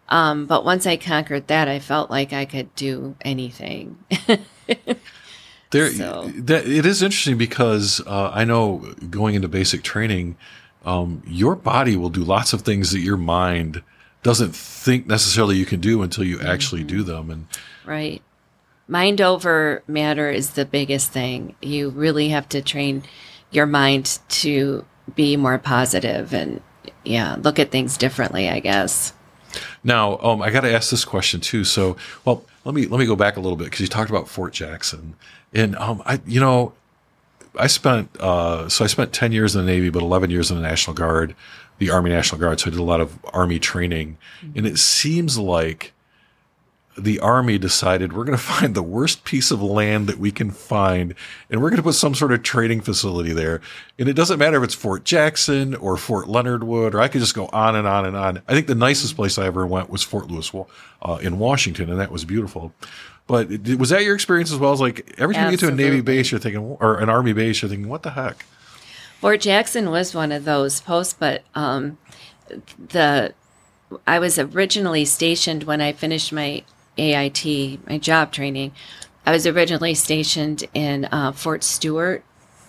Um, 0.09 0.47
but 0.47 0.65
once 0.65 0.87
I 0.87 0.97
conquered 0.97 1.49
that, 1.49 1.67
I 1.67 1.79
felt 1.79 2.11
like 2.11 2.33
I 2.33 2.45
could 2.45 2.75
do 2.75 3.17
anything. 3.23 3.99
There, 5.71 5.91
so. 5.91 6.31
that 6.37 6.65
it 6.67 6.87
is 6.87 7.03
interesting 7.03 7.37
because 7.37 8.01
uh, 8.07 8.31
I 8.33 8.45
know 8.45 8.95
going 9.11 9.35
into 9.35 9.49
basic 9.49 9.83
training, 9.83 10.37
um, 10.85 11.23
your 11.27 11.57
body 11.57 11.97
will 11.97 12.09
do 12.09 12.23
lots 12.23 12.53
of 12.53 12.63
things 12.63 12.93
that 12.93 13.01
your 13.01 13.17
mind 13.17 13.83
doesn't 14.27 14.57
think 14.57 15.07
necessarily 15.07 15.55
you 15.55 15.65
can 15.65 15.79
do 15.79 16.03
until 16.03 16.25
you 16.25 16.39
mm-hmm. 16.39 16.49
actually 16.49 16.83
do 16.83 17.05
them. 17.05 17.31
And 17.31 17.47
right, 17.85 18.21
mind 18.89 19.21
over 19.21 19.85
matter 19.87 20.29
is 20.29 20.51
the 20.51 20.65
biggest 20.65 21.13
thing. 21.13 21.55
You 21.63 21.91
really 21.91 22.31
have 22.31 22.49
to 22.49 22.61
train 22.61 23.05
your 23.53 23.67
mind 23.67 24.19
to 24.29 24.85
be 25.15 25.37
more 25.37 25.59
positive 25.59 26.35
and 26.35 26.61
yeah, 27.05 27.37
look 27.41 27.61
at 27.61 27.71
things 27.71 27.97
differently. 27.97 28.49
I 28.49 28.59
guess. 28.59 29.13
Now, 29.85 30.19
um, 30.19 30.43
I 30.43 30.51
got 30.51 30.63
to 30.63 30.75
ask 30.75 30.91
this 30.91 31.05
question 31.05 31.41
too. 31.41 31.63
So, 31.63 31.97
well, 32.25 32.45
let 32.65 32.75
me 32.75 32.87
let 32.87 32.99
me 32.99 33.07
go 33.07 33.15
back 33.15 33.37
a 33.37 33.41
little 33.41 33.57
bit 33.57 33.67
because 33.67 33.79
you 33.79 33.87
talked 33.87 34.11
about 34.11 34.29
Fort 34.29 34.53
Jackson, 34.53 35.15
and 35.55 35.77
um, 35.77 36.03
I, 36.05 36.21
you 36.27 36.41
know, 36.41 36.73
I 37.59 37.67
spent 37.67 38.17
uh, 38.21 38.69
so 38.69 38.85
I 38.85 38.89
spent 38.89 39.13
ten 39.13 39.33
years 39.33 39.55
in 39.55 39.65
the 39.65 39.71
Navy, 39.71 39.91
but 39.91 40.03
eleven 40.03 40.31
years 40.31 40.51
in 40.51 40.57
the 40.57 40.63
National 40.63 40.95
Guard, 40.95 41.35
the 41.79 41.91
Army 41.91 42.11
National 42.11 42.41
Guard. 42.41 42.61
So 42.61 42.69
I 42.69 42.71
did 42.71 42.81
a 42.81 42.85
lot 42.85 43.01
of 43.01 43.19
Army 43.33 43.59
training, 43.59 44.19
mm-hmm. 44.41 44.59
and 44.59 44.67
it 44.67 44.79
seems 44.79 45.39
like 45.39 45.93
the 46.99 47.21
army 47.21 47.59
decided 47.59 48.13
we're 48.13 48.25
going 48.25 48.39
to 48.39 48.43
find 48.43 48.75
the 48.75 48.83
worst 48.83 49.25
piece 49.25 49.51
of 49.51 49.63
land 49.63 50.07
that 50.07 50.19
we 50.19 50.31
can 50.31 50.51
find 50.51 51.15
and 51.51 51.63
we're 51.63 51.71
going 51.71 51.77
to 51.77 51.83
put 51.83 51.95
some 51.95 52.15
sort 52.15 52.33
of 52.33 52.43
training 52.43 52.81
facility 52.81 53.33
there. 53.33 53.61
And 53.99 54.09
it 54.09 54.15
doesn't 54.15 54.39
matter 54.39 54.59
if 54.59 54.65
it's 54.65 54.75
Fort 54.75 55.05
Jackson 55.05 55.75
or 55.75 55.97
Fort 55.97 56.29
Leonard 56.29 56.65
Wood, 56.65 56.95
or 56.95 57.01
I 57.01 57.09
could 57.09 57.21
just 57.21 57.35
go 57.35 57.47
on 57.49 57.77
and 57.77 57.87
on 57.87 58.07
and 58.07 58.17
on. 58.17 58.43
I 58.49 58.55
think 58.55 58.67
the 58.67 58.75
nicest 58.75 59.17
place 59.17 59.39
I 59.39 59.47
ever 59.47 59.67
went 59.67 59.91
was 59.91 60.03
Fort 60.03 60.31
Lewis 60.31 60.53
uh, 61.03 61.19
in 61.21 61.39
Washington, 61.39 61.91
and 61.91 62.01
that 62.01 62.11
was 62.11 62.25
beautiful. 62.25 62.73
But 63.27 63.49
was 63.79 63.91
that 63.91 64.05
your 64.05 64.15
experience 64.15 64.53
as 64.53 64.59
well? 64.59 64.73
As 64.73 64.81
like 64.81 65.15
every 65.19 65.35
time 65.35 65.47
Absolutely. 65.47 65.51
you 65.53 65.57
get 65.57 65.67
to 65.67 65.73
a 65.73 65.91
Navy 65.91 66.01
base, 66.01 66.31
you're 66.31 66.41
thinking, 66.41 66.63
or 66.63 66.99
an 66.99 67.09
Army 67.09 67.33
base, 67.33 67.61
you're 67.61 67.69
thinking, 67.69 67.89
what 67.89 68.03
the 68.03 68.11
heck? 68.11 68.45
Fort 69.21 69.41
Jackson 69.41 69.91
was 69.91 70.15
one 70.15 70.31
of 70.31 70.45
those 70.45 70.81
posts, 70.81 71.15
but 71.19 71.43
um, 71.55 71.99
the 72.79 73.35
I 74.07 74.19
was 74.19 74.39
originally 74.39 75.05
stationed 75.05 75.65
when 75.65 75.81
I 75.81 75.93
finished 75.93 76.33
my 76.33 76.63
AIT, 76.99 77.87
my 77.89 77.99
job 77.99 78.33
training. 78.33 78.73
I 79.25 79.33
was 79.33 79.47
originally 79.47 79.95
stationed 79.95 80.65
in 80.73 81.07
uh, 81.07 81.33
Fort 81.33 81.65
Stewart 81.65 82.25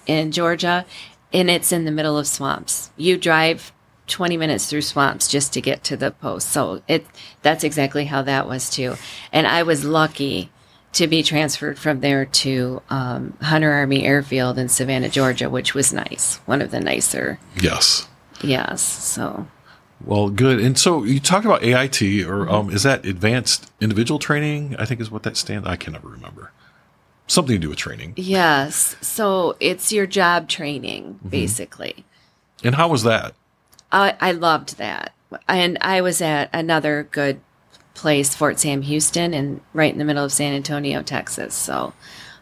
in 0.08 0.32
Georgia, 0.32 0.86
and 1.32 1.50
it's 1.50 1.72
in 1.72 1.86
the 1.86 1.92
middle 1.92 2.18
of 2.18 2.28
swamps. 2.28 2.90
You 2.98 3.18
drive 3.18 3.72
20 4.08 4.38
minutes 4.38 4.70
through 4.70 4.82
swamps 4.82 5.28
just 5.28 5.54
to 5.54 5.62
get 5.62 5.84
to 5.86 5.98
the 5.98 6.12
post. 6.12 6.50
So 6.50 6.82
it 6.88 7.06
that's 7.42 7.64
exactly 7.64 8.06
how 8.06 8.22
that 8.24 8.48
was 8.48 8.70
too. 8.70 8.96
And 9.32 9.46
I 9.46 9.64
was 9.64 9.86
lucky 9.86 10.50
to 10.94 11.08
be 11.08 11.22
transferred 11.22 11.78
from 11.78 12.00
there 12.00 12.26
to 12.26 12.82
um, 12.90 13.38
Hunter 13.42 13.72
Army 13.72 14.06
Airfield 14.06 14.58
in 14.58 14.70
Savannah, 14.70 15.10
Georgia, 15.10 15.50
which 15.50 15.74
was 15.74 15.94
nice. 15.94 16.38
One 16.46 16.62
of 16.62 16.72
the 16.72 16.80
nicer. 16.80 17.40
Yes. 17.62 18.08
Yes. 18.42 18.82
So 18.82 19.48
well, 20.04 20.30
good. 20.30 20.60
And 20.60 20.78
so 20.78 21.04
you 21.04 21.20
talked 21.20 21.46
about 21.46 21.64
AIT, 21.64 22.02
or 22.02 22.46
mm-hmm. 22.46 22.50
um, 22.50 22.70
is 22.70 22.84
that 22.84 23.06
advanced 23.06 23.72
individual 23.82 24.20
training? 24.20 24.76
I 24.78 24.86
think 24.86 25.02
is 25.02 25.10
what 25.10 25.24
that 25.24 25.38
stands. 25.38 25.68
I 25.68 25.76
can 25.76 25.94
never 25.94 26.08
remember. 26.08 26.52
Something 27.26 27.56
to 27.56 27.60
do 27.60 27.70
with 27.70 27.78
training. 27.78 28.14
Yes. 28.16 28.96
So 29.02 29.58
it's 29.60 29.92
your 29.92 30.06
job 30.06 30.48
training, 30.48 31.16
mm-hmm. 31.16 31.30
basically. 31.30 32.06
And 32.64 32.76
how 32.76 32.88
was 32.88 33.04
that? 33.04 33.34
I, 33.92 34.16
I 34.20 34.32
loved 34.32 34.78
that. 34.78 35.14
And 35.48 35.78
I 35.82 36.02
was 36.02 36.22
at 36.22 36.50
another 36.54 37.08
good 37.12 37.42
place, 37.94 38.36
Fort 38.36 38.60
Sam 38.60 38.82
Houston, 38.84 39.34
and 39.34 39.62
right 39.74 39.92
in 39.92 40.00
the 40.00 40.06
middle 40.06 40.24
of 40.24 40.32
San 40.32 40.54
Antonio, 40.54 41.02
Texas. 41.02 41.54
So 41.54 41.94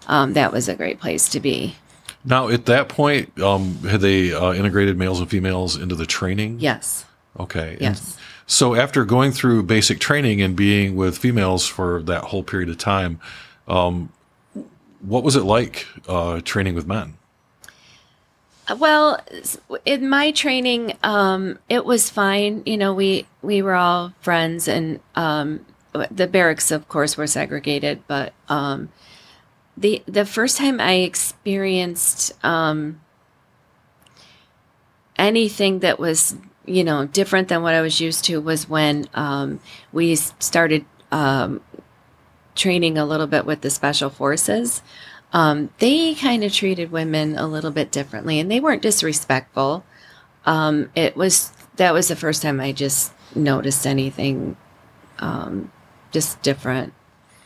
um, 0.07 0.33
that 0.33 0.51
was 0.51 0.67
a 0.69 0.75
great 0.75 0.99
place 0.99 1.29
to 1.29 1.39
be. 1.39 1.75
Now, 2.23 2.49
at 2.49 2.65
that 2.65 2.89
point, 2.89 3.39
um, 3.39 3.75
had 3.83 4.01
they 4.01 4.33
uh, 4.33 4.53
integrated 4.53 4.97
males 4.97 5.19
and 5.19 5.29
females 5.29 5.77
into 5.77 5.95
the 5.95 6.05
training? 6.05 6.59
Yes. 6.59 7.05
Okay. 7.39 7.77
Yes. 7.79 7.99
And 7.99 8.21
so 8.47 8.75
after 8.75 9.05
going 9.05 9.31
through 9.31 9.63
basic 9.63 9.99
training 9.99 10.41
and 10.41 10.55
being 10.55 10.95
with 10.95 11.17
females 11.17 11.67
for 11.67 12.01
that 12.03 12.25
whole 12.25 12.43
period 12.43 12.69
of 12.69 12.77
time, 12.77 13.19
um, 13.67 14.11
what 15.01 15.23
was 15.23 15.35
it 15.35 15.43
like 15.43 15.87
uh, 16.07 16.41
training 16.41 16.75
with 16.75 16.87
men? 16.87 17.15
Well, 18.73 19.19
in 19.85 20.09
my 20.09 20.31
training, 20.31 20.97
um, 21.03 21.59
it 21.69 21.85
was 21.85 22.09
fine. 22.09 22.63
You 22.65 22.77
know, 22.77 22.93
we 22.93 23.27
we 23.41 23.61
were 23.61 23.75
all 23.75 24.13
friends, 24.21 24.67
and 24.67 24.99
um, 25.15 25.65
the 26.09 26.27
barracks, 26.27 26.71
of 26.71 26.87
course, 26.87 27.15
were 27.15 27.27
segregated. 27.27 28.01
But 28.07 28.33
um, 28.49 28.89
the 29.77 30.03
the 30.07 30.25
first 30.25 30.57
time 30.57 30.79
I 30.79 30.93
experienced 30.93 32.33
um, 32.43 33.01
anything 35.17 35.79
that 35.79 35.99
was 35.99 36.35
you 36.65 36.83
know 36.83 37.05
different 37.05 37.49
than 37.49 37.61
what 37.61 37.75
I 37.75 37.81
was 37.81 38.01
used 38.01 38.25
to 38.25 38.41
was 38.41 38.67
when 38.67 39.05
um, 39.13 39.59
we 39.93 40.15
started 40.15 40.85
um, 41.11 41.61
training 42.55 42.97
a 42.97 43.05
little 43.05 43.27
bit 43.27 43.45
with 43.45 43.61
the 43.61 43.69
special 43.69 44.09
forces 44.09 44.81
um, 45.33 45.69
they 45.79 46.15
kind 46.15 46.43
of 46.43 46.53
treated 46.53 46.91
women 46.91 47.37
a 47.37 47.47
little 47.47 47.71
bit 47.71 47.91
differently 47.91 48.39
and 48.39 48.49
they 48.49 48.59
weren't 48.59 48.81
disrespectful. 48.81 49.83
Um, 50.45 50.91
it 50.95 51.15
was 51.15 51.51
that 51.77 51.93
was 51.93 52.07
the 52.07 52.15
first 52.15 52.41
time 52.41 52.61
i 52.61 52.71
just 52.71 53.11
noticed 53.35 53.85
anything 53.85 54.55
um, 55.19 55.71
just 56.11 56.41
different. 56.41 56.93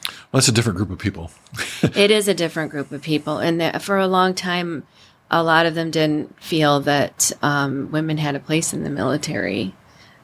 Well, 0.08 0.40
that's 0.40 0.48
a 0.48 0.52
different 0.52 0.78
group 0.78 0.92
of 0.92 1.00
people. 1.00 1.32
it 1.96 2.12
is 2.12 2.28
a 2.28 2.34
different 2.34 2.72
group 2.72 2.92
of 2.92 3.02
people 3.02 3.40
and 3.40 3.60
that 3.62 3.82
for 3.82 3.98
a 3.98 4.08
long 4.08 4.34
time 4.34 4.86
a 5.32 5.44
lot 5.44 5.66
of 5.66 5.76
them 5.76 5.92
didn't 5.92 6.42
feel 6.42 6.80
that 6.82 7.32
um, 7.42 7.92
women 7.92 8.18
had 8.18 8.36
a 8.36 8.40
place 8.40 8.74
in 8.74 8.84
the 8.84 8.90
military. 8.90 9.76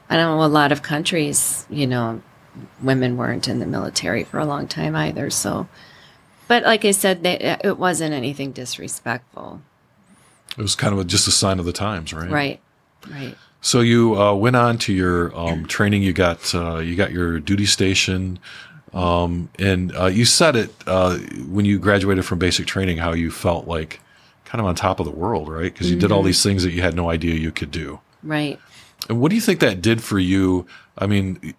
I 0.08 0.16
know 0.16 0.42
a 0.42 0.46
lot 0.46 0.72
of 0.72 0.82
countries 0.82 1.66
you 1.68 1.86
know 1.86 2.22
women 2.82 3.16
weren't 3.16 3.48
in 3.48 3.58
the 3.58 3.66
military 3.66 4.24
for 4.24 4.38
a 4.38 4.46
long 4.46 4.66
time 4.66 4.94
either 4.96 5.30
so 5.30 5.68
but 6.48 6.62
like 6.62 6.84
i 6.84 6.90
said 6.90 7.22
they, 7.22 7.58
it 7.64 7.78
wasn't 7.78 8.12
anything 8.12 8.52
disrespectful 8.52 9.60
It 10.58 10.62
was 10.62 10.74
kind 10.74 10.92
of 10.92 11.00
a, 11.00 11.04
just 11.04 11.28
a 11.28 11.30
sign 11.32 11.58
of 11.58 11.64
the 11.66 11.72
times, 11.72 12.12
right? 12.12 12.30
right 12.30 12.60
right 13.10 13.36
So 13.60 13.80
you 13.80 14.14
uh, 14.20 14.34
went 14.34 14.56
on 14.56 14.78
to 14.78 14.92
your 14.92 15.36
um, 15.36 15.66
training. 15.66 16.02
You 16.02 16.12
got 16.12 16.54
uh, 16.54 16.78
you 16.78 16.94
got 16.96 17.10
your 17.10 17.40
duty 17.40 17.66
station, 17.66 18.38
um, 18.94 19.48
and 19.58 19.94
uh, 19.96 20.06
you 20.06 20.24
said 20.24 20.54
it 20.56 20.70
uh, 20.86 21.18
when 21.48 21.64
you 21.64 21.78
graduated 21.78 22.24
from 22.24 22.38
basic 22.38 22.66
training. 22.66 22.98
How 22.98 23.12
you 23.12 23.30
felt 23.30 23.66
like 23.66 24.00
kind 24.44 24.60
of 24.60 24.66
on 24.66 24.74
top 24.76 25.00
of 25.00 25.06
the 25.06 25.12
world, 25.12 25.48
right? 25.48 25.72
Because 25.72 25.90
you 25.90 25.98
did 25.98 26.12
all 26.12 26.22
these 26.22 26.42
things 26.42 26.62
that 26.62 26.72
you 26.72 26.80
had 26.82 26.94
no 26.94 27.10
idea 27.10 27.34
you 27.34 27.50
could 27.50 27.72
do. 27.72 27.98
right 28.22 28.58
And 29.08 29.20
what 29.20 29.30
do 29.30 29.34
you 29.34 29.42
think 29.42 29.58
that 29.60 29.82
did 29.82 30.00
for 30.02 30.18
you? 30.20 30.66
I 30.96 31.06
mean, 31.06 31.54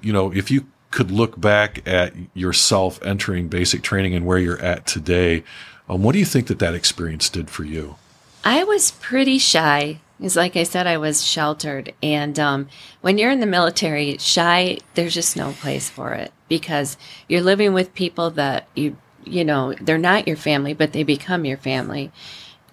you 0.00 0.12
know, 0.12 0.32
if 0.32 0.50
you 0.50 0.66
could 0.92 1.10
look 1.10 1.40
back 1.40 1.86
at 1.86 2.12
yourself 2.34 3.02
entering 3.02 3.48
basic 3.48 3.82
training 3.82 4.14
and 4.14 4.24
where 4.24 4.38
you're 4.38 4.60
at 4.60 4.86
today, 4.86 5.42
um, 5.88 6.02
what 6.02 6.12
do 6.12 6.20
you 6.20 6.24
think 6.24 6.46
that 6.46 6.60
that 6.60 6.74
experience 6.74 7.28
did 7.28 7.50
for 7.50 7.64
you? 7.64 7.96
I 8.44 8.62
was 8.62 8.92
pretty 8.92 9.38
shy. 9.38 9.98
Because, 10.18 10.36
like 10.36 10.54
I 10.56 10.62
said, 10.62 10.86
I 10.86 10.98
was 10.98 11.26
sheltered. 11.26 11.94
And 12.00 12.38
um, 12.38 12.68
when 13.00 13.18
you're 13.18 13.32
in 13.32 13.40
the 13.40 13.46
military, 13.46 14.18
shy, 14.18 14.78
there's 14.94 15.14
just 15.14 15.36
no 15.36 15.50
place 15.50 15.90
for 15.90 16.12
it 16.12 16.32
because 16.48 16.96
you're 17.28 17.40
living 17.40 17.72
with 17.72 17.92
people 17.94 18.30
that 18.30 18.68
you, 18.76 18.96
you 19.24 19.44
know, 19.44 19.74
they're 19.80 19.98
not 19.98 20.28
your 20.28 20.36
family, 20.36 20.74
but 20.74 20.92
they 20.92 21.02
become 21.02 21.44
your 21.44 21.56
family. 21.56 22.12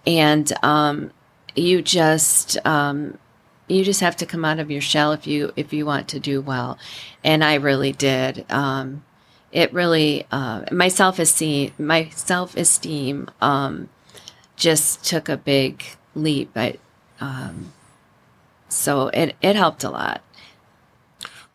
And 0.06 0.52
um, 0.62 1.10
you 1.56 1.82
just, 1.82 2.64
um, 2.68 3.18
you 3.70 3.84
just 3.84 4.02
have 4.02 4.16
to 4.18 4.26
come 4.26 4.44
out 4.44 4.60
of 4.60 4.72
your 4.72 4.82
shell 4.82 5.12
if 5.12 5.28
you 5.28 5.54
if 5.56 5.72
you 5.74 5.86
want 5.86 6.08
to 6.10 6.20
do 6.20 6.42
well. 6.42 6.78
And 7.24 7.44
I 7.44 7.56
really 7.56 7.92
did. 7.92 8.46
Um, 8.50 9.04
it 9.52 9.74
really 9.74 10.26
uh, 10.32 10.66
my 10.72 10.88
self 10.88 11.20
esteem 11.20 11.72
my 11.78 12.10
self 12.10 12.56
esteem 12.58 13.30
um, 13.42 13.90
just 14.56 15.06
took 15.06 15.30
a 15.30 15.38
big 15.38 15.84
leap. 16.16 16.52
I, 16.56 16.78
um, 17.20 17.74
so 18.68 19.08
it, 19.08 19.36
it 19.42 19.56
helped 19.56 19.84
a 19.84 19.90
lot. 19.90 20.22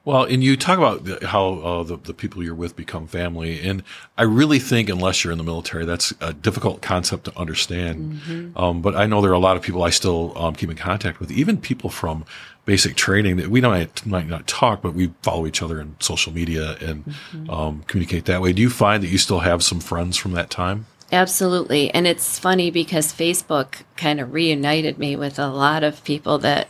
Well, 0.04 0.24
and 0.24 0.44
you 0.44 0.56
talk 0.56 0.76
about 0.76 1.04
the- 1.04 1.26
how 1.26 1.54
uh, 1.54 1.82
the, 1.82 1.96
the 1.96 2.12
people 2.12 2.42
you're 2.42 2.54
with 2.54 2.76
become 2.76 3.06
family. 3.06 3.60
And 3.66 3.82
I 4.18 4.22
really 4.24 4.58
think, 4.58 4.90
unless 4.90 5.24
you're 5.24 5.32
in 5.32 5.38
the 5.38 5.44
military, 5.44 5.86
that's 5.86 6.12
a 6.20 6.32
difficult 6.34 6.82
concept 6.82 7.24
to 7.24 7.38
understand. 7.38 8.52
Um, 8.54 8.82
but 8.82 8.94
I 8.94 9.06
know 9.06 9.22
there 9.22 9.30
are 9.30 9.34
a 9.34 9.38
lot 9.38 9.56
of 9.56 9.62
people 9.62 9.82
I 9.82 9.90
still 9.90 10.36
um, 10.36 10.54
keep 10.54 10.70
in 10.70 10.76
contact 10.76 11.20
with, 11.20 11.30
even 11.30 11.56
people 11.56 11.88
from 11.88 12.24
basic 12.66 12.96
training 12.96 13.36
that 13.36 13.48
we 13.48 13.60
don't, 13.60 14.06
might 14.06 14.26
not 14.26 14.46
talk, 14.46 14.82
but 14.82 14.94
we 14.94 15.12
follow 15.22 15.46
each 15.46 15.62
other 15.62 15.80
in 15.80 15.96
social 16.00 16.32
media 16.32 16.76
and 16.80 17.14
um, 17.48 17.82
communicate 17.86 18.26
that 18.26 18.40
way. 18.42 18.52
Do 18.52 18.62
you 18.62 18.70
find 18.70 19.02
that 19.02 19.08
you 19.08 19.18
still 19.18 19.40
have 19.40 19.62
some 19.62 19.80
friends 19.80 20.16
from 20.16 20.32
that 20.32 20.50
time? 20.50 20.86
Absolutely. 21.12 21.90
And 21.92 22.06
it's 22.06 22.38
funny 22.38 22.70
because 22.70 23.12
Facebook 23.12 23.82
kind 23.96 24.20
of 24.20 24.32
reunited 24.32 24.98
me 24.98 25.14
with 25.16 25.38
a 25.38 25.48
lot 25.48 25.84
of 25.84 26.02
people 26.04 26.38
that 26.38 26.68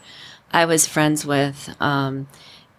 I 0.53 0.67
was 0.67 0.87
friends 0.87 1.25
with 1.25 1.75
um, 1.81 2.27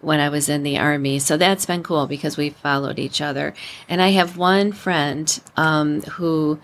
when 0.06 0.20
I 0.20 0.28
was 0.28 0.48
in 0.48 0.62
the 0.62 0.78
Army. 0.78 1.18
So 1.18 1.36
that's 1.36 1.66
been 1.66 1.82
cool 1.82 2.06
because 2.06 2.36
we 2.36 2.50
followed 2.50 2.96
each 2.96 3.20
other. 3.20 3.54
And 3.88 4.00
I 4.00 4.10
have 4.10 4.36
one 4.36 4.70
friend 4.70 5.26
um, 5.56 6.02
who 6.02 6.60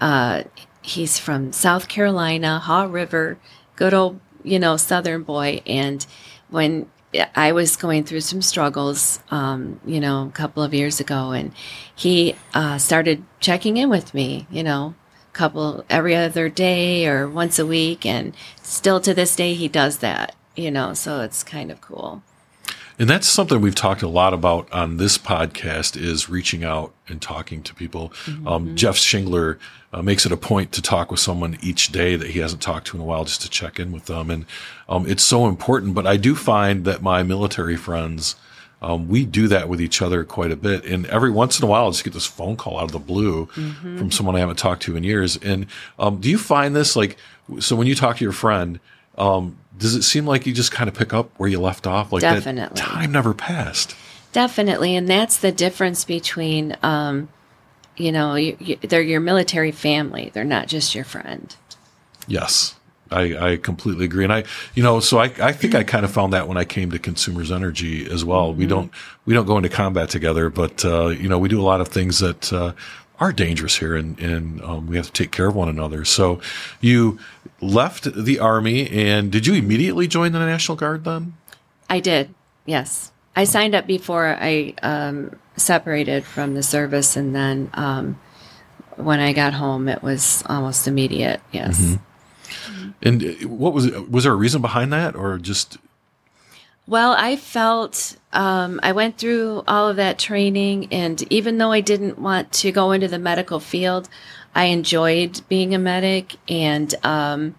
uh, 0.00 0.44
he's 0.80 1.18
from 1.18 1.52
South 1.52 1.88
Carolina, 1.88 2.60
Haw 2.60 2.84
River, 2.84 3.36
good 3.74 3.92
old, 3.92 4.20
you 4.44 4.60
know, 4.60 4.76
Southern 4.76 5.24
boy. 5.24 5.60
And 5.66 6.06
when 6.50 6.88
I 7.34 7.50
was 7.50 7.74
going 7.74 8.04
through 8.04 8.20
some 8.20 8.40
struggles, 8.40 9.18
um, 9.32 9.80
you 9.84 9.98
know, 9.98 10.28
a 10.28 10.30
couple 10.30 10.62
of 10.62 10.72
years 10.72 11.00
ago, 11.00 11.32
and 11.32 11.52
he 11.96 12.36
uh, 12.54 12.78
started 12.78 13.24
checking 13.40 13.76
in 13.76 13.90
with 13.90 14.14
me, 14.14 14.46
you 14.52 14.62
know, 14.62 14.94
couple 15.32 15.84
every 15.90 16.14
other 16.14 16.48
day 16.48 17.08
or 17.08 17.28
once 17.28 17.58
a 17.58 17.66
week, 17.66 18.06
and 18.06 18.36
still 18.62 19.00
to 19.00 19.12
this 19.12 19.34
day 19.34 19.54
he 19.54 19.66
does 19.66 19.98
that, 19.98 20.36
you 20.54 20.70
know. 20.70 20.94
So 20.94 21.22
it's 21.22 21.42
kind 21.42 21.72
of 21.72 21.80
cool. 21.80 22.22
And 23.02 23.10
that's 23.10 23.26
something 23.26 23.60
we've 23.60 23.74
talked 23.74 24.02
a 24.02 24.08
lot 24.08 24.32
about 24.32 24.72
on 24.72 24.96
this 24.96 25.18
podcast 25.18 26.00
is 26.00 26.28
reaching 26.28 26.62
out 26.62 26.94
and 27.08 27.20
talking 27.20 27.60
to 27.64 27.74
people. 27.74 28.12
Um, 28.46 28.76
Jeff 28.76 28.94
Shingler 28.94 29.58
uh, 29.92 30.02
makes 30.02 30.24
it 30.24 30.30
a 30.30 30.36
point 30.36 30.70
to 30.70 30.82
talk 30.82 31.10
with 31.10 31.18
someone 31.18 31.58
each 31.60 31.90
day 31.90 32.14
that 32.14 32.30
he 32.30 32.38
hasn't 32.38 32.62
talked 32.62 32.86
to 32.86 32.96
in 32.96 33.00
a 33.00 33.04
while 33.04 33.24
just 33.24 33.42
to 33.42 33.50
check 33.50 33.80
in 33.80 33.90
with 33.90 34.04
them. 34.04 34.30
And 34.30 34.46
um, 34.88 35.04
it's 35.08 35.24
so 35.24 35.48
important. 35.48 35.94
But 35.94 36.06
I 36.06 36.16
do 36.16 36.36
find 36.36 36.84
that 36.84 37.02
my 37.02 37.24
military 37.24 37.76
friends, 37.76 38.36
um, 38.80 39.08
we 39.08 39.24
do 39.24 39.48
that 39.48 39.68
with 39.68 39.80
each 39.80 40.00
other 40.00 40.22
quite 40.22 40.52
a 40.52 40.56
bit. 40.56 40.84
And 40.84 41.04
every 41.06 41.32
once 41.32 41.58
in 41.58 41.64
a 41.64 41.68
while, 41.68 41.88
I 41.88 41.90
just 41.90 42.04
get 42.04 42.12
this 42.12 42.26
phone 42.28 42.56
call 42.56 42.78
out 42.78 42.84
of 42.84 42.92
the 42.92 43.00
blue 43.00 43.46
from 43.98 44.12
someone 44.12 44.36
I 44.36 44.38
haven't 44.38 44.60
talked 44.60 44.82
to 44.82 44.94
in 44.94 45.02
years. 45.02 45.36
And 45.38 45.66
um, 45.98 46.20
do 46.20 46.30
you 46.30 46.38
find 46.38 46.76
this 46.76 46.94
like, 46.94 47.16
so 47.58 47.74
when 47.74 47.88
you 47.88 47.96
talk 47.96 48.18
to 48.18 48.24
your 48.24 48.32
friend, 48.32 48.78
um, 49.16 49.56
does 49.76 49.94
it 49.94 50.02
seem 50.02 50.26
like 50.26 50.46
you 50.46 50.52
just 50.52 50.72
kind 50.72 50.88
of 50.88 50.94
pick 50.94 51.12
up 51.12 51.30
where 51.36 51.48
you 51.48 51.60
left 51.60 51.86
off? 51.86 52.12
Like 52.12 52.22
Definitely. 52.22 52.80
time 52.80 53.12
never 53.12 53.34
passed. 53.34 53.96
Definitely, 54.32 54.96
and 54.96 55.08
that's 55.08 55.36
the 55.36 55.52
difference 55.52 56.04
between, 56.04 56.76
um, 56.82 57.28
you 57.96 58.12
know, 58.12 58.34
you, 58.34 58.56
you, 58.58 58.76
they're 58.76 59.02
your 59.02 59.20
military 59.20 59.72
family. 59.72 60.30
They're 60.32 60.44
not 60.44 60.68
just 60.68 60.94
your 60.94 61.04
friend. 61.04 61.54
Yes. 62.26 62.76
I, 63.10 63.52
I 63.52 63.56
completely 63.58 64.06
agree. 64.06 64.24
And 64.24 64.32
I, 64.32 64.44
you 64.74 64.82
know, 64.82 64.98
so 65.00 65.18
I, 65.18 65.24
I 65.38 65.52
think 65.52 65.74
I 65.74 65.84
kind 65.84 66.02
of 66.02 66.10
found 66.10 66.32
that 66.32 66.48
when 66.48 66.56
I 66.56 66.64
came 66.64 66.90
to 66.92 66.98
consumers 66.98 67.52
energy 67.52 68.10
as 68.10 68.24
well. 68.24 68.54
We 68.54 68.64
don't, 68.64 68.90
we 69.26 69.34
don't 69.34 69.44
go 69.44 69.58
into 69.58 69.68
combat 69.68 70.08
together, 70.08 70.48
but, 70.48 70.82
uh, 70.82 71.08
you 71.08 71.28
know, 71.28 71.38
we 71.38 71.50
do 71.50 71.60
a 71.60 71.62
lot 71.62 71.82
of 71.82 71.88
things 71.88 72.20
that, 72.20 72.50
uh, 72.50 72.72
are 73.20 73.30
dangerous 73.30 73.76
here 73.76 73.94
and, 73.94 74.18
and, 74.18 74.62
um, 74.62 74.86
we 74.86 74.96
have 74.96 75.04
to 75.06 75.12
take 75.12 75.30
care 75.30 75.48
of 75.48 75.54
one 75.54 75.68
another. 75.68 76.06
So 76.06 76.40
you 76.80 77.18
left 77.62 78.12
the 78.12 78.38
army 78.38 78.88
and 78.90 79.30
did 79.30 79.46
you 79.46 79.54
immediately 79.54 80.06
join 80.06 80.32
the 80.32 80.38
National 80.40 80.76
Guard 80.76 81.04
then? 81.04 81.34
I 81.88 82.00
did, 82.00 82.34
yes. 82.66 83.12
I 83.34 83.44
signed 83.44 83.74
up 83.74 83.86
before 83.86 84.36
I 84.38 84.74
um, 84.82 85.38
separated 85.56 86.24
from 86.24 86.54
the 86.54 86.62
service, 86.62 87.16
and 87.16 87.34
then 87.34 87.70
um, 87.74 88.20
when 88.96 89.20
I 89.20 89.32
got 89.32 89.54
home, 89.54 89.88
it 89.88 90.02
was 90.02 90.42
almost 90.46 90.86
immediate. 90.86 91.40
Yes. 91.50 91.96
And 93.02 93.24
uh, 93.24 93.48
what 93.48 93.72
was 93.72 93.86
it? 93.86 94.10
Was 94.10 94.24
there 94.24 94.32
a 94.32 94.36
reason 94.36 94.60
behind 94.60 94.92
that 94.92 95.16
or 95.16 95.38
just, 95.38 95.78
Well, 96.86 97.14
I 97.16 97.36
felt 97.36 98.16
um, 98.32 98.80
I 98.82 98.92
went 98.92 99.18
through 99.18 99.62
all 99.68 99.88
of 99.88 99.96
that 99.96 100.18
training, 100.18 100.88
and 100.92 101.22
even 101.32 101.58
though 101.58 101.72
I 101.72 101.80
didn't 101.80 102.18
want 102.18 102.52
to 102.54 102.72
go 102.72 102.92
into 102.92 103.08
the 103.08 103.18
medical 103.18 103.60
field, 103.60 104.08
I 104.54 104.66
enjoyed 104.66 105.40
being 105.48 105.74
a 105.74 105.78
medic, 105.78 106.36
and 106.48 106.94
um, 107.04 107.54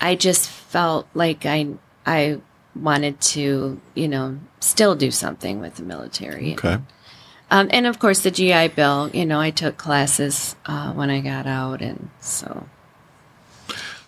I 0.00 0.14
just 0.14 0.48
felt 0.48 1.06
like 1.14 1.46
I 1.46 1.68
I 2.06 2.40
wanted 2.76 3.20
to, 3.20 3.80
you 3.94 4.08
know, 4.08 4.38
still 4.60 4.94
do 4.94 5.10
something 5.10 5.60
with 5.60 5.76
the 5.76 5.82
military. 5.82 6.54
okay. 6.54 6.78
Um, 7.50 7.68
and 7.70 7.86
of 7.86 7.98
course, 7.98 8.20
the 8.20 8.30
GI 8.30 8.68
Bill. 8.68 9.10
You 9.12 9.26
know, 9.26 9.40
I 9.40 9.50
took 9.50 9.76
classes 9.76 10.56
uh, 10.66 10.92
when 10.92 11.10
I 11.10 11.20
got 11.20 11.46
out, 11.46 11.82
and 11.82 12.10
so 12.20 12.66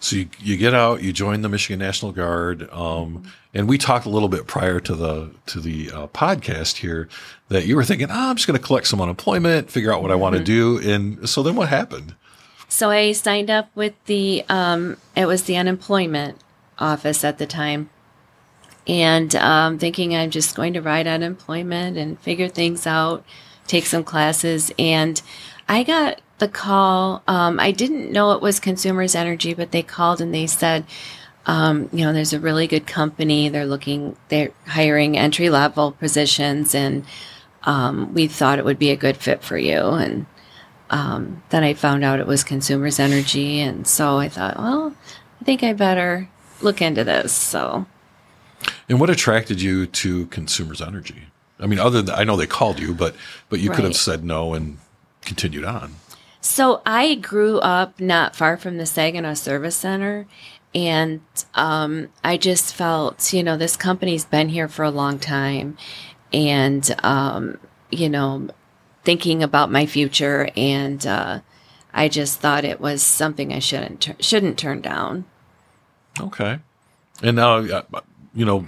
So 0.00 0.16
you, 0.16 0.28
you 0.38 0.56
get 0.56 0.74
out, 0.74 1.02
you 1.02 1.12
join 1.12 1.42
the 1.42 1.48
Michigan 1.48 1.78
National 1.78 2.12
Guard, 2.12 2.68
um, 2.70 3.24
and 3.56 3.66
we 3.68 3.78
talked 3.78 4.04
a 4.04 4.10
little 4.10 4.28
bit 4.28 4.46
prior 4.46 4.80
to 4.80 4.94
the 4.94 5.30
to 5.46 5.60
the 5.60 5.90
uh, 5.90 6.06
podcast 6.08 6.76
here 6.76 7.08
that 7.48 7.66
you 7.66 7.74
were 7.74 7.84
thinking, 7.84 8.10
oh, 8.10 8.28
I'm 8.30 8.36
just 8.36 8.46
going 8.46 8.58
to 8.58 8.64
collect 8.64 8.86
some 8.86 9.00
unemployment, 9.00 9.70
figure 9.70 9.92
out 9.92 10.02
what 10.02 10.10
I 10.10 10.14
want 10.14 10.36
to 10.36 10.44
do, 10.44 10.78
and 10.78 11.26
so 11.26 11.42
then 11.42 11.56
what 11.56 11.70
happened? 11.70 12.14
So 12.68 12.90
I 12.90 13.12
signed 13.12 13.48
up 13.48 13.70
with 13.74 13.94
the, 14.06 14.44
um, 14.48 14.98
it 15.16 15.26
was 15.26 15.44
the 15.44 15.56
unemployment 15.56 16.38
office 16.78 17.24
at 17.24 17.38
the 17.38 17.46
time. 17.46 17.88
And 18.86 19.34
um, 19.36 19.78
thinking 19.78 20.14
I'm 20.14 20.30
just 20.30 20.54
going 20.54 20.74
to 20.74 20.82
write 20.82 21.06
unemployment 21.06 21.96
and 21.96 22.18
figure 22.20 22.48
things 22.48 22.86
out, 22.86 23.24
take 23.66 23.86
some 23.86 24.04
classes. 24.04 24.72
And 24.78 25.20
I 25.68 25.82
got 25.82 26.20
the 26.38 26.48
call. 26.48 27.22
Um, 27.26 27.58
I 27.58 27.70
didn't 27.70 28.12
know 28.12 28.32
it 28.32 28.42
was 28.42 28.60
Consumers 28.60 29.14
Energy, 29.14 29.54
but 29.54 29.70
they 29.70 29.82
called 29.82 30.20
and 30.20 30.34
they 30.34 30.46
said, 30.46 30.84
um, 31.46 31.88
you 31.92 32.04
know, 32.04 32.12
there's 32.12 32.32
a 32.32 32.40
really 32.40 32.66
good 32.66 32.86
company. 32.86 33.48
They're 33.48 33.66
looking, 33.66 34.16
they're 34.28 34.52
hiring 34.66 35.16
entry 35.16 35.48
level 35.48 35.92
positions, 35.92 36.74
and 36.74 37.04
um, 37.62 38.12
we 38.14 38.26
thought 38.26 38.58
it 38.58 38.64
would 38.64 38.78
be 38.78 38.90
a 38.90 38.96
good 38.96 39.16
fit 39.16 39.42
for 39.42 39.56
you. 39.56 39.78
And 39.78 40.26
um, 40.90 41.42
then 41.50 41.62
I 41.62 41.74
found 41.74 42.04
out 42.04 42.20
it 42.20 42.26
was 42.26 42.42
Consumers 42.42 42.98
Energy, 42.98 43.60
and 43.60 43.86
so 43.86 44.18
I 44.18 44.28
thought, 44.28 44.58
well, 44.58 44.94
I 45.40 45.44
think 45.44 45.62
I 45.62 45.72
better 45.72 46.28
look 46.60 46.82
into 46.82 47.04
this. 47.04 47.32
So, 47.32 47.86
and 48.88 48.98
what 48.98 49.10
attracted 49.10 49.62
you 49.62 49.86
to 49.86 50.26
Consumers 50.26 50.82
Energy? 50.82 51.28
I 51.60 51.66
mean, 51.66 51.78
other 51.78 52.02
than 52.02 52.14
I 52.14 52.24
know 52.24 52.36
they 52.36 52.46
called 52.46 52.80
you, 52.80 52.92
but 52.92 53.14
but 53.48 53.60
you 53.60 53.70
right. 53.70 53.76
could 53.76 53.84
have 53.84 53.96
said 53.96 54.24
no 54.24 54.52
and 54.52 54.78
continued 55.22 55.64
on. 55.64 55.94
So 56.40 56.80
I 56.86 57.16
grew 57.16 57.58
up 57.58 57.98
not 58.00 58.36
far 58.36 58.56
from 58.56 58.76
the 58.76 58.86
Saginaw 58.86 59.34
Service 59.34 59.74
Center, 59.74 60.26
and 60.76 61.22
um, 61.54 62.10
I 62.22 62.36
just 62.36 62.74
felt, 62.74 63.32
you 63.32 63.42
know, 63.42 63.56
this 63.56 63.78
company's 63.78 64.26
been 64.26 64.50
here 64.50 64.68
for 64.68 64.84
a 64.84 64.90
long 64.90 65.18
time. 65.18 65.78
And, 66.34 66.94
um, 67.02 67.56
you 67.90 68.10
know, 68.10 68.48
thinking 69.02 69.42
about 69.42 69.70
my 69.70 69.86
future. 69.86 70.50
And 70.54 71.06
uh, 71.06 71.40
I 71.94 72.08
just 72.08 72.40
thought 72.40 72.66
it 72.66 72.78
was 72.78 73.02
something 73.02 73.54
I 73.54 73.58
shouldn't, 73.58 74.22
shouldn't 74.22 74.58
turn 74.58 74.82
down. 74.82 75.24
Okay. 76.20 76.58
And 77.22 77.36
now, 77.36 77.56
uh, 77.56 77.82
you 78.34 78.44
know, 78.44 78.66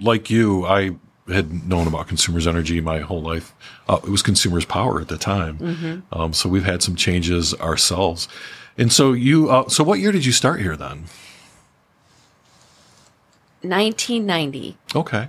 like 0.00 0.30
you, 0.30 0.66
I 0.66 0.96
had 1.28 1.68
known 1.68 1.86
about 1.86 2.08
consumers 2.08 2.48
energy 2.48 2.80
my 2.80 2.98
whole 2.98 3.22
life. 3.22 3.54
Uh, 3.88 4.00
it 4.02 4.10
was 4.10 4.22
consumers 4.22 4.64
power 4.64 5.00
at 5.00 5.06
the 5.06 5.16
time. 5.16 5.58
Mm-hmm. 5.58 6.20
Um, 6.20 6.32
so 6.32 6.48
we've 6.48 6.64
had 6.64 6.82
some 6.82 6.96
changes 6.96 7.54
ourselves. 7.54 8.26
And 8.78 8.92
so 8.92 9.12
you, 9.12 9.50
uh, 9.50 9.68
so 9.68 9.82
what 9.82 9.98
year 9.98 10.12
did 10.12 10.24
you 10.24 10.32
start 10.32 10.60
here 10.60 10.76
then? 10.76 11.04
1990. 13.62 14.76
Okay. 14.94 15.28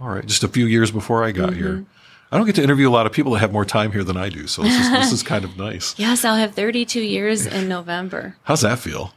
All 0.00 0.08
right. 0.08 0.24
Just 0.24 0.44
a 0.44 0.48
few 0.48 0.66
years 0.66 0.90
before 0.92 1.24
I 1.24 1.32
got 1.32 1.50
mm-hmm. 1.50 1.58
here. 1.58 1.84
I 2.30 2.36
don't 2.36 2.46
get 2.46 2.54
to 2.56 2.62
interview 2.62 2.88
a 2.88 2.90
lot 2.90 3.06
of 3.06 3.12
people 3.12 3.32
that 3.32 3.38
have 3.38 3.52
more 3.52 3.64
time 3.64 3.92
here 3.92 4.04
than 4.04 4.16
I 4.16 4.28
do. 4.28 4.46
So 4.46 4.62
this 4.62 4.78
is, 4.78 4.90
this 4.90 5.12
is 5.12 5.22
kind 5.22 5.44
of 5.44 5.56
nice. 5.58 5.98
Yes, 5.98 6.24
I'll 6.24 6.36
have 6.36 6.54
32 6.54 7.00
years 7.00 7.46
in 7.46 7.68
November. 7.68 8.36
How's 8.44 8.62
that 8.62 8.78
feel? 8.78 9.12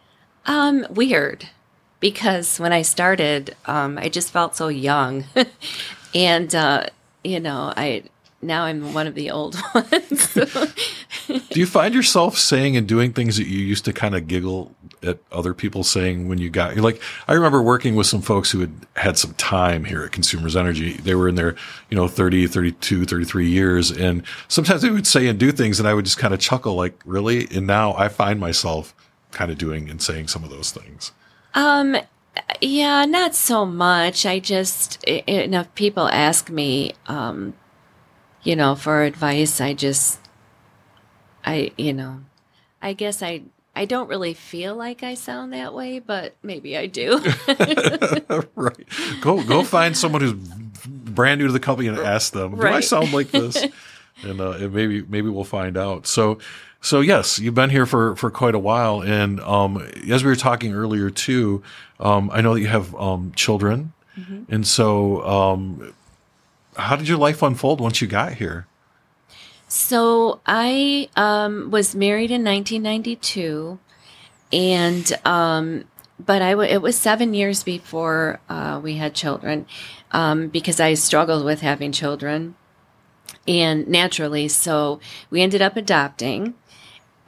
Um, 0.45 0.85
weird. 0.89 1.49
Because 1.99 2.59
when 2.59 2.71
I 2.71 2.81
started, 2.81 3.55
um, 3.65 3.97
I 3.97 4.09
just 4.09 4.31
felt 4.31 4.55
so 4.55 4.67
young. 4.67 5.25
and, 6.15 6.53
uh, 6.55 6.85
you 7.23 7.39
know, 7.39 7.73
I, 7.75 8.03
now 8.41 8.63
I'm 8.63 8.93
one 8.93 9.07
of 9.07 9.15
the 9.15 9.31
old 9.31 9.55
ones. 9.75 10.33
Do 11.27 11.59
you 11.59 11.65
find 11.65 11.93
yourself 11.93 12.37
saying 12.37 12.77
and 12.77 12.87
doing 12.87 13.13
things 13.13 13.37
that 13.37 13.47
you 13.47 13.59
used 13.59 13.85
to 13.85 13.93
kind 13.93 14.15
of 14.15 14.27
giggle 14.27 14.73
at 15.03 15.19
other 15.31 15.53
people 15.53 15.83
saying 15.83 16.27
when 16.27 16.37
you 16.37 16.49
got 16.49 16.75
like 16.77 17.01
I 17.27 17.33
remember 17.33 17.61
working 17.61 17.95
with 17.95 18.07
some 18.07 18.21
folks 18.21 18.51
who 18.51 18.59
had 18.59 18.73
had 18.95 19.17
some 19.17 19.33
time 19.33 19.85
here 19.85 20.03
at 20.03 20.11
Consumers 20.11 20.55
Energy. 20.55 20.93
They 20.93 21.15
were 21.15 21.27
in 21.27 21.35
their, 21.35 21.55
you 21.89 21.97
know, 21.97 22.07
30, 22.07 22.47
32, 22.47 23.05
33 23.05 23.49
years 23.49 23.91
and 23.91 24.23
sometimes 24.47 24.81
they 24.81 24.89
would 24.89 25.07
say 25.07 25.27
and 25.27 25.39
do 25.39 25.51
things 25.51 25.79
and 25.79 25.87
I 25.87 25.93
would 25.93 26.05
just 26.05 26.17
kind 26.17 26.33
of 26.33 26.39
chuckle 26.39 26.75
like, 26.75 26.99
"Really?" 27.05 27.47
And 27.51 27.67
now 27.67 27.93
I 27.95 28.07
find 28.07 28.39
myself 28.39 28.95
kind 29.31 29.51
of 29.51 29.57
doing 29.57 29.89
and 29.89 30.01
saying 30.01 30.27
some 30.29 30.43
of 30.43 30.49
those 30.49 30.71
things. 30.71 31.11
Um 31.53 31.97
yeah, 32.61 33.05
not 33.05 33.35
so 33.35 33.65
much. 33.65 34.25
I 34.25 34.39
just 34.39 35.03
enough 35.03 35.73
people 35.75 36.07
ask 36.07 36.49
me 36.49 36.93
um 37.07 37.53
you 38.43 38.55
know, 38.55 38.75
for 38.75 39.03
advice, 39.03 39.59
I 39.59 39.73
just, 39.73 40.19
I, 41.43 41.71
you 41.77 41.93
know, 41.93 42.21
I 42.81 42.93
guess 42.93 43.21
I, 43.21 43.43
I 43.75 43.85
don't 43.85 44.09
really 44.09 44.33
feel 44.33 44.75
like 44.75 45.03
I 45.03 45.13
sound 45.13 45.53
that 45.53 45.73
way, 45.73 45.99
but 45.99 46.35
maybe 46.43 46.77
I 46.77 46.87
do. 46.87 47.19
right. 48.55 48.87
Go, 49.21 49.43
go 49.43 49.63
find 49.63 49.95
someone 49.95 50.21
who's 50.21 50.33
brand 50.33 51.39
new 51.39 51.47
to 51.47 51.53
the 51.53 51.59
company 51.59 51.87
and 51.87 51.97
ask 51.97 52.33
them, 52.33 52.55
do 52.55 52.61
right. 52.61 52.75
I 52.75 52.79
sound 52.79 53.13
like 53.13 53.31
this? 53.31 53.55
and, 54.23 54.39
uh, 54.39 54.51
and 54.51 54.73
maybe, 54.73 55.03
maybe 55.03 55.29
we'll 55.29 55.43
find 55.43 55.77
out. 55.77 56.07
So, 56.07 56.39
so 56.81 57.01
yes, 57.01 57.39
you've 57.39 57.55
been 57.55 57.69
here 57.69 57.85
for, 57.85 58.15
for 58.15 58.31
quite 58.31 58.55
a 58.55 58.59
while. 58.59 59.01
And, 59.01 59.39
um, 59.41 59.77
as 60.09 60.23
we 60.23 60.29
were 60.29 60.35
talking 60.35 60.73
earlier 60.73 61.09
too, 61.09 61.61
um, 61.99 62.29
I 62.33 62.41
know 62.41 62.53
that 62.53 62.61
you 62.61 62.67
have, 62.67 62.95
um, 62.95 63.33
children. 63.35 63.93
Mm-hmm. 64.17 64.53
And 64.53 64.67
so, 64.67 65.25
um, 65.25 65.93
how 66.79 66.95
did 66.95 67.07
your 67.07 67.17
life 67.17 67.41
unfold 67.41 67.81
once 67.81 68.01
you 68.01 68.07
got 68.07 68.33
here? 68.33 68.67
So 69.67 70.41
I 70.45 71.09
um, 71.15 71.69
was 71.69 71.93
married 71.93 72.31
in 72.31 72.43
1992, 72.43 73.77
and 74.51 75.19
um, 75.25 75.85
but 76.19 76.41
I 76.41 76.51
w- 76.51 76.69
it 76.69 76.81
was 76.81 76.95
seven 76.95 77.35
years 77.35 77.63
before 77.63 78.39
uh, 78.49 78.79
we 78.81 78.95
had 78.95 79.13
children 79.13 79.67
um, 80.11 80.47
because 80.47 80.79
I 80.79 80.95
struggled 80.95 81.45
with 81.45 81.61
having 81.61 81.91
children, 81.91 82.55
and 83.47 83.87
naturally, 83.87 84.47
so 84.47 84.99
we 85.29 85.41
ended 85.41 85.61
up 85.61 85.77
adopting. 85.77 86.55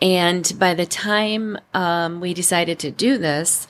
And 0.01 0.51
by 0.57 0.73
the 0.73 0.87
time 0.87 1.59
um, 1.75 2.21
we 2.21 2.33
decided 2.33 2.79
to 2.79 2.89
do 2.89 3.19
this, 3.19 3.67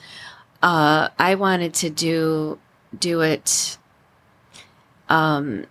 uh, 0.62 1.08
I 1.18 1.34
wanted 1.34 1.74
to 1.74 1.90
do 1.90 2.58
do 2.98 3.20
it 3.20 3.76
um, 5.10 5.66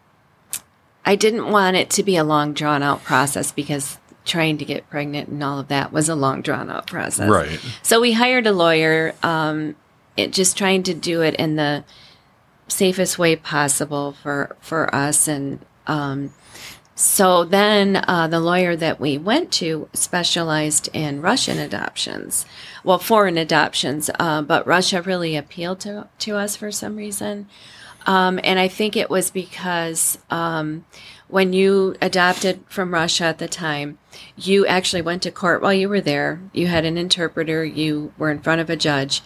I 1.06 1.16
didn't 1.16 1.50
want 1.50 1.78
it 1.78 1.90
to 1.92 2.04
be 2.04 2.16
a 2.16 2.24
long 2.24 2.54
drawn 2.54 2.84
out 2.84 3.04
process 3.04 3.52
because 3.52 3.98
trying 4.24 4.58
to 4.60 4.66
get 4.66 4.90
pregnant 4.90 5.30
and 5.30 5.44
all 5.44 5.60
of 5.60 5.68
that 5.70 5.92
was 5.92 6.08
a 6.08 6.16
long 6.16 6.42
drawn 6.42 6.70
out 6.70 6.88
process. 6.88 7.30
Right. 7.30 7.60
So 7.82 8.00
we 8.00 8.14
hired 8.14 8.46
a 8.46 8.52
lawyer, 8.52 9.16
um, 9.24 9.76
it, 10.16 10.32
just 10.32 10.58
trying 10.58 10.84
to 10.84 10.94
do 10.94 11.22
it 11.22 11.36
in 11.36 11.56
the 11.56 11.84
safest 12.68 13.18
way 13.18 13.36
possible 13.36 14.14
for, 14.14 14.56
for 14.62 14.94
us. 14.94 15.28
And, 15.28 15.66
um, 15.88 16.34
so 16.94 17.44
then 17.46 18.04
uh, 18.08 18.28
the 18.28 18.40
lawyer 18.40 18.76
that 18.76 19.00
we 19.00 19.18
went 19.18 19.52
to 19.54 19.90
specialized 19.92 20.88
in 20.94 21.22
Russian 21.22 21.58
adoptions, 21.58 22.46
well, 22.84 23.00
foreign 23.00 23.40
adoptions, 23.40 24.12
uh, 24.20 24.44
but 24.44 24.68
Russia 24.68 25.02
really 25.02 25.36
appealed 25.36 25.80
to, 25.82 26.08
to 26.20 26.38
us 26.38 26.56
for 26.56 26.72
some 26.72 26.96
reason. 26.96 27.48
Um, 28.06 28.40
and 28.44 28.60
I 28.60 28.68
think 28.68 28.96
it 28.96 29.10
was 29.10 29.32
because 29.32 30.18
um, 30.30 30.86
when 31.28 31.54
you 31.54 31.96
adopted 32.02 32.64
from 32.68 32.94
Russia 32.94 33.26
at 33.26 33.38
the 33.38 33.48
time, 33.48 34.00
you 34.36 34.66
actually 34.66 35.02
went 35.02 35.24
to 35.24 35.32
court 35.32 35.62
while 35.62 35.74
you 35.74 35.88
were 35.88 36.02
there. 36.02 36.42
You 36.52 36.68
had 36.68 36.86
an 36.86 36.98
interpreter, 36.98 37.64
you 37.64 38.14
were 38.18 38.32
in 38.32 38.42
front 38.42 38.62
of 38.62 38.70
a 38.70 38.76
judge. 38.76 39.22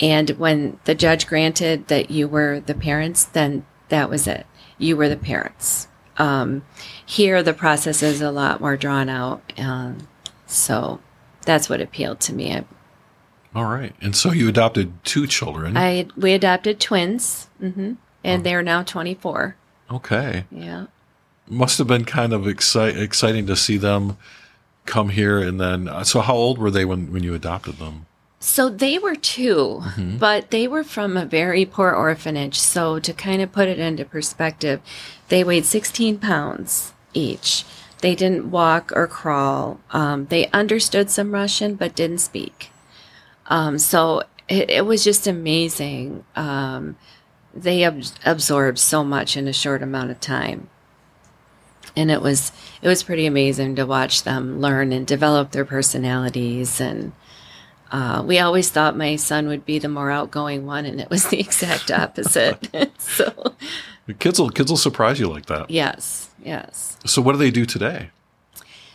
And 0.00 0.30
when 0.30 0.78
the 0.84 0.94
judge 0.94 1.26
granted 1.26 1.88
that 1.88 2.10
you 2.10 2.28
were 2.28 2.60
the 2.60 2.74
parents, 2.74 3.24
then 3.24 3.64
that 3.88 4.10
was 4.10 4.26
it. 4.26 4.46
You 4.78 4.96
were 4.96 5.08
the 5.08 5.16
parents. 5.16 5.88
Um, 6.18 6.64
here, 7.04 7.42
the 7.42 7.54
process 7.54 8.02
is 8.02 8.20
a 8.20 8.30
lot 8.30 8.60
more 8.60 8.76
drawn 8.76 9.08
out. 9.08 9.52
Um, 9.58 10.08
so 10.46 11.00
that's 11.42 11.68
what 11.68 11.80
appealed 11.80 12.20
to 12.20 12.34
me. 12.34 12.54
I, 12.54 12.64
All 13.54 13.64
right. 13.64 13.94
And 14.00 14.16
so 14.16 14.32
you 14.32 14.48
adopted 14.48 14.92
two 15.04 15.26
children. 15.26 15.76
I 15.76 16.08
we 16.16 16.32
adopted 16.32 16.80
twins. 16.80 17.48
Mm-hmm 17.62 17.94
and 18.26 18.44
they're 18.44 18.62
now 18.62 18.82
24. 18.82 19.56
Okay. 19.90 20.44
Yeah. 20.50 20.86
Must 21.48 21.78
have 21.78 21.86
been 21.86 22.04
kind 22.04 22.32
of 22.32 22.42
exci- 22.42 23.00
exciting 23.00 23.46
to 23.46 23.56
see 23.56 23.76
them 23.76 24.16
come 24.84 25.10
here. 25.10 25.38
And 25.38 25.60
then, 25.60 25.88
uh, 25.88 26.04
so 26.04 26.20
how 26.20 26.34
old 26.34 26.58
were 26.58 26.70
they 26.70 26.84
when, 26.84 27.12
when 27.12 27.22
you 27.22 27.34
adopted 27.34 27.78
them? 27.78 28.06
So 28.38 28.68
they 28.68 28.98
were 28.98 29.16
2 29.16 29.54
mm-hmm. 29.54 30.16
but 30.18 30.50
they 30.50 30.68
were 30.68 30.84
from 30.84 31.16
a 31.16 31.24
very 31.24 31.64
poor 31.64 31.90
orphanage. 31.90 32.58
So 32.58 32.98
to 32.98 33.12
kind 33.12 33.42
of 33.42 33.52
put 33.52 33.68
it 33.68 33.78
into 33.78 34.04
perspective, 34.04 34.80
they 35.28 35.42
weighed 35.42 35.64
16 35.64 36.18
pounds 36.18 36.92
each. 37.14 37.64
They 38.02 38.14
didn't 38.14 38.50
walk 38.50 38.92
or 38.94 39.06
crawl. 39.06 39.80
Um, 39.90 40.26
they 40.26 40.48
understood 40.48 41.10
some 41.10 41.32
Russian, 41.32 41.74
but 41.76 41.94
didn't 41.94 42.18
speak. 42.18 42.70
Um, 43.46 43.78
so 43.78 44.22
it, 44.48 44.70
it, 44.70 44.86
was 44.86 45.02
just 45.02 45.26
amazing 45.26 46.24
um, 46.34 46.96
they 47.62 47.84
ab- 47.84 48.04
absorbed 48.24 48.78
so 48.78 49.02
much 49.04 49.36
in 49.36 49.48
a 49.48 49.52
short 49.52 49.82
amount 49.82 50.10
of 50.10 50.20
time. 50.20 50.68
And 51.96 52.10
it 52.10 52.20
was 52.20 52.52
it 52.82 52.88
was 52.88 53.02
pretty 53.02 53.26
amazing 53.26 53.76
to 53.76 53.86
watch 53.86 54.24
them 54.24 54.60
learn 54.60 54.92
and 54.92 55.06
develop 55.06 55.52
their 55.52 55.64
personalities. 55.64 56.80
And 56.80 57.12
uh, 57.90 58.22
we 58.26 58.38
always 58.38 58.68
thought 58.68 58.96
my 58.96 59.16
son 59.16 59.48
would 59.48 59.64
be 59.64 59.78
the 59.78 59.88
more 59.88 60.10
outgoing 60.10 60.66
one 60.66 60.84
and 60.84 61.00
it 61.00 61.08
was 61.08 61.28
the 61.28 61.40
exact 61.46 61.90
opposite. 61.90 62.68
So 62.98 63.54
kids 64.18 64.38
will 64.38 64.50
kids 64.50 64.70
will 64.70 64.76
surprise 64.76 65.18
you 65.18 65.28
like 65.28 65.46
that. 65.46 65.70
Yes 65.70 66.26
yes. 66.46 66.96
So 67.04 67.20
what 67.20 67.32
do 67.32 67.38
they 67.38 67.50
do 67.50 67.66
today? 67.66 68.10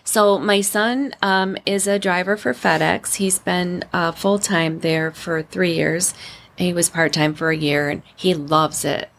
So 0.04 0.40
my 0.40 0.62
son 0.62 1.14
um, 1.22 1.58
is 1.66 1.86
a 1.86 2.00
driver 2.00 2.36
for 2.36 2.54
FedEx. 2.54 3.16
He's 3.16 3.38
been 3.38 3.84
uh, 3.94 4.12
full 4.12 4.40
time 4.40 4.80
there 4.80 5.12
for 5.12 5.44
three 5.44 5.76
years. 5.76 6.14
He 6.62 6.74
was 6.74 6.90
part 6.90 7.12
time 7.12 7.34
for 7.34 7.50
a 7.50 7.58
year, 7.58 7.90
and 7.90 8.04
he 8.16 8.34
loves 8.34 8.86
it. 8.86 9.10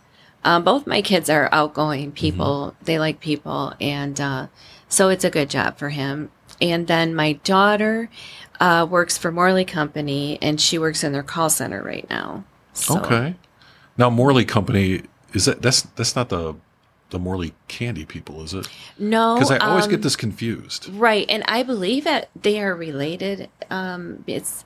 Um, 0.45 0.65
both 0.65 0.87
my 0.87 1.03
kids 1.03 1.31
are 1.31 1.49
outgoing 1.53 2.13
people. 2.13 2.75
They 2.83 2.99
like 2.99 3.21
people, 3.21 3.75
and 3.81 4.21
uh, 4.21 4.47
so 4.89 5.09
it's 5.09 5.25
a 5.25 5.31
good 5.31 5.51
job 5.51 5.79
for 5.79 5.91
him. 5.91 6.31
And 6.61 6.87
then 6.87 7.15
my 7.15 7.35
daughter 7.35 8.09
uh, 8.61 8.87
works 8.89 9.19
for 9.19 9.33
Morley 9.33 9.65
Company, 9.65 10.39
and 10.41 10.61
she 10.61 10.79
works 10.79 11.03
in 11.03 11.13
their 11.13 11.23
call 11.23 11.51
center 11.51 11.83
right 11.83 12.09
now. 12.09 12.45
So, 12.73 12.99
Okay. 13.01 13.35
Now 13.99 14.09
Morley 14.09 14.45
Company 14.45 15.03
is 15.35 15.45
that 15.45 15.61
that's 15.63 15.83
that's 15.83 16.17
not 16.17 16.29
the 16.29 16.55
the 17.11 17.19
Morley 17.19 17.53
candy 17.69 18.07
people, 18.07 18.43
is 18.43 18.55
it? 18.55 18.69
No, 18.99 19.35
Because 19.35 19.51
I 19.51 19.59
always 19.59 19.85
um, 19.85 19.91
get 19.91 20.03
this 20.03 20.17
confused. 20.17 20.89
Right, 20.89 21.27
and 21.29 21.45
I 21.47 21.63
believe 21.63 22.05
that 22.05 22.31
they 22.41 22.61
are 22.63 22.75
related. 22.75 23.51
Um, 23.69 24.25
it's 24.27 24.65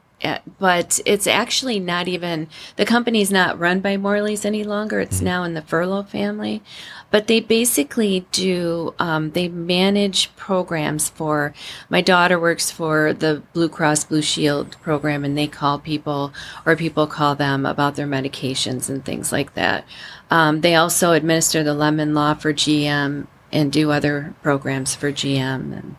but 0.59 0.99
it's 1.05 1.27
actually 1.27 1.79
not 1.79 2.09
even 2.09 2.49
the 2.77 2.87
company's 2.87 3.31
not 3.31 3.59
run 3.59 3.81
by 3.81 3.97
Morley's 3.97 4.45
any 4.45 4.65
longer. 4.65 5.01
It's 5.01 5.21
now 5.21 5.43
in 5.45 5.55
the 5.55 5.61
Furlough 5.61 6.05
family, 6.05 6.63
but 7.11 7.27
they 7.27 7.41
basically 7.41 8.27
do. 8.33 8.95
Um, 8.99 9.33
they 9.33 9.49
manage 9.49 10.35
programs 10.37 11.11
for. 11.11 11.53
My 11.91 12.01
daughter 12.01 12.41
works 12.41 12.71
for 12.71 13.13
the 13.13 13.43
Blue 13.53 13.69
Cross 13.69 14.05
Blue 14.05 14.23
Shield 14.23 14.81
program, 14.81 15.25
and 15.25 15.37
they 15.37 15.47
call 15.47 15.79
people 15.79 16.33
or 16.65 16.77
people 16.77 17.07
call 17.07 17.35
them 17.35 17.67
about 17.67 17.97
their 17.97 18.07
medications 18.07 18.89
and 18.89 19.05
things 19.05 19.33
like 19.33 19.55
that. 19.55 19.85
Um, 20.31 20.63
they 20.63 20.75
also 20.75 21.13
administer 21.13 21.63
the 21.63 21.75
Lemon 21.75 22.15
Law 22.15 22.35
for 22.35 22.55
GM 22.55 23.27
and 23.53 23.71
do 23.73 23.91
other 23.91 24.35
programs 24.43 24.95
for 24.95 25.13
GM 25.13 25.73
and. 25.77 25.97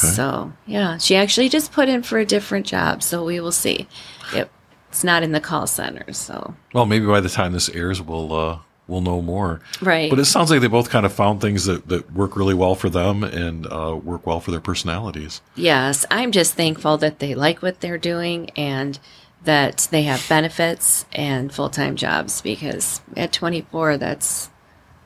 So 0.00 0.52
yeah, 0.66 0.98
she 0.98 1.16
actually 1.16 1.48
just 1.48 1.72
put 1.72 1.88
in 1.88 2.02
for 2.02 2.18
a 2.18 2.26
different 2.26 2.66
job. 2.66 3.02
So 3.02 3.24
we 3.24 3.40
will 3.40 3.52
see. 3.52 3.86
It, 4.32 4.50
it's 4.88 5.04
not 5.04 5.22
in 5.22 5.32
the 5.32 5.40
call 5.40 5.66
center. 5.66 6.12
So 6.12 6.54
Well, 6.72 6.86
maybe 6.86 7.06
by 7.06 7.20
the 7.20 7.28
time 7.28 7.52
this 7.52 7.68
airs, 7.70 8.00
we'll 8.00 8.32
uh, 8.32 8.58
we'll 8.86 9.00
know 9.00 9.20
more. 9.22 9.60
right. 9.80 10.10
But 10.10 10.18
it 10.18 10.26
sounds 10.26 10.50
like 10.50 10.60
they 10.60 10.66
both 10.68 10.90
kind 10.90 11.04
of 11.06 11.12
found 11.12 11.40
things 11.40 11.64
that, 11.64 11.88
that 11.88 12.12
work 12.12 12.36
really 12.36 12.54
well 12.54 12.74
for 12.74 12.88
them 12.90 13.24
and 13.24 13.66
uh, 13.66 13.98
work 14.02 14.26
well 14.26 14.40
for 14.40 14.50
their 14.50 14.60
personalities. 14.60 15.40
yes, 15.56 16.04
I'm 16.10 16.30
just 16.32 16.54
thankful 16.54 16.96
that 16.98 17.18
they 17.18 17.34
like 17.34 17.62
what 17.62 17.80
they're 17.80 17.98
doing 17.98 18.50
and 18.56 18.98
that 19.44 19.88
they 19.90 20.02
have 20.04 20.24
benefits 20.28 21.04
and 21.12 21.52
full 21.52 21.68
time 21.70 21.96
jobs 21.96 22.40
because 22.40 23.00
at 23.16 23.32
24, 23.32 23.96
that's 23.98 24.48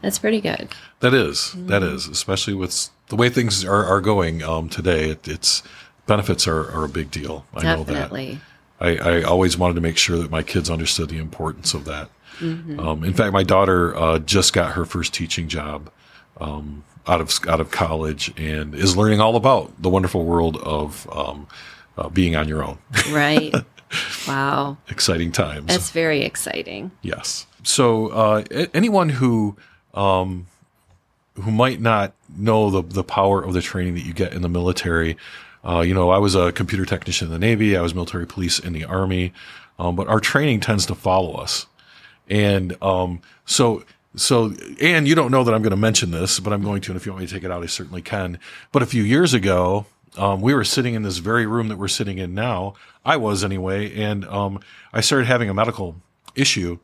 that's 0.03 0.19
pretty 0.19 0.41
good. 0.41 0.69
That 1.01 1.15
is, 1.15 1.53
that 1.57 1.83
Mm-hmm. 1.83 1.95
is, 1.97 2.07
especially 2.09 2.55
with 2.55 2.91
the 3.09 3.17
way 3.17 3.29
things 3.29 3.65
are, 3.65 3.85
are 3.85 4.01
going 4.01 4.43
um, 4.43 4.69
today. 4.69 5.11
It, 5.11 5.29
it's 5.29 5.63
benefits 6.07 6.47
are, 6.47 6.71
are 6.71 6.85
a 6.85 6.89
big 6.89 7.11
deal. 7.11 7.45
I 7.55 7.63
know 7.63 7.85
that. 7.85 8.13
I, 8.81 8.97
I 8.97 9.23
always 9.23 9.59
wanted 9.59 9.75
to 9.75 9.81
make 9.81 9.97
sure 9.97 10.19
that 10.19 10.31
my 10.31 10.43
kids 10.43 10.71
understood 10.71 11.09
the 11.09 11.19
importance 11.19 11.75
of 11.75 11.85
that. 11.87 12.11
Mm-hmm. 12.39 12.79
Um, 12.79 13.05
in 13.05 13.13
fact, 13.13 13.33
my 13.33 13.43
daughter 13.43 13.97
uh, 13.97 14.19
just 14.21 14.53
got 14.53 14.75
her 14.75 14.85
first 14.85 15.13
teaching 15.13 15.49
job 15.49 15.91
um, 16.41 16.85
out 17.07 17.21
of 17.21 17.33
out 17.49 17.61
of 17.61 17.71
college 17.71 18.33
and 18.39 18.75
is 18.75 18.97
learning 18.97 19.21
all 19.21 19.35
about 19.35 19.83
the 19.83 19.89
wonderful 19.89 20.25
world 20.25 20.57
of 20.59 21.09
um, 21.13 21.49
uh, 21.97 22.09
being 22.09 22.37
on 22.37 22.47
your 22.47 22.63
own. 22.63 22.79
Right. 23.11 23.53
wow. 24.29 24.77
Exciting 24.89 25.33
times. 25.33 25.67
That's 25.67 25.91
very 25.91 26.23
exciting. 26.23 26.93
Yes. 27.03 27.47
So 27.65 28.09
uh, 28.09 28.45
anyone 28.73 29.09
who 29.09 29.57
um, 29.95 30.47
who 31.43 31.51
might 31.51 31.81
not 31.81 32.13
know 32.37 32.71
the 32.71 32.83
the 32.83 33.05
power 33.05 33.43
of 33.43 33.53
the 33.53 33.63
training 33.63 33.95
that 33.95 34.05
you 34.05 34.13
get 34.13 34.33
in 34.33 34.43
the 34.43 34.49
military, 34.49 35.17
uh, 35.65 35.81
you 35.81 35.95
know, 35.95 36.11
I 36.11 36.19
was 36.19 36.35
a 36.35 36.53
computer 36.53 36.85
technician 36.85 37.27
in 37.29 37.33
the 37.33 37.39
Navy. 37.39 37.77
I 37.77 37.83
was 37.83 37.95
military 37.95 38.27
police 38.27 38.59
in 38.59 38.73
the 38.73 38.85
Army, 38.85 39.33
um, 39.79 39.97
but 39.97 40.09
our 40.09 40.21
training 40.21 40.61
tends 40.61 40.87
to 40.87 40.95
follow 40.95 41.35
us, 41.35 41.67
and 42.29 42.81
um, 42.83 43.21
so. 43.47 43.85
So, 44.17 44.55
and 44.81 45.07
you 45.07 45.15
don't 45.15 45.31
know 45.31 45.45
that 45.45 45.55
I'm 45.55 45.63
going 45.63 45.71
to 45.71 45.77
mention 45.77 46.11
this, 46.11 46.41
but 46.41 46.53
I'm 46.53 46.63
going 46.65 46.81
to, 46.81 46.91
and 46.91 46.97
if 46.99 47.07
you 47.07 47.13
want 47.13 47.21
me 47.21 47.29
to 47.29 47.33
take 47.33 47.45
it 47.45 47.53
out, 47.53 47.63
I 47.63 47.67
certainly 47.67 48.03
can. 48.03 48.41
But 48.73 48.83
a 48.83 48.87
few 48.87 49.03
years 49.03 49.33
ago, 49.33 49.87
um, 50.17 50.41
we 50.41 50.55
were 50.55 50.65
sitting 50.65 50.95
in 50.95 51.03
this 51.03 51.19
very 51.19 51.47
room 51.47 51.69
that 51.69 51.77
we're 51.77 51.89
sitting 51.89 52.19
in 52.19 52.35
now. 52.35 52.75
I 53.05 53.17
was 53.17 53.45
anyway, 53.45 53.95
and 53.95 54.25
um, 54.25 54.61
I 54.93 55.03
started 55.03 55.27
having 55.27 55.51
a 55.51 55.55
medical 55.55 55.97
issue, 56.35 56.79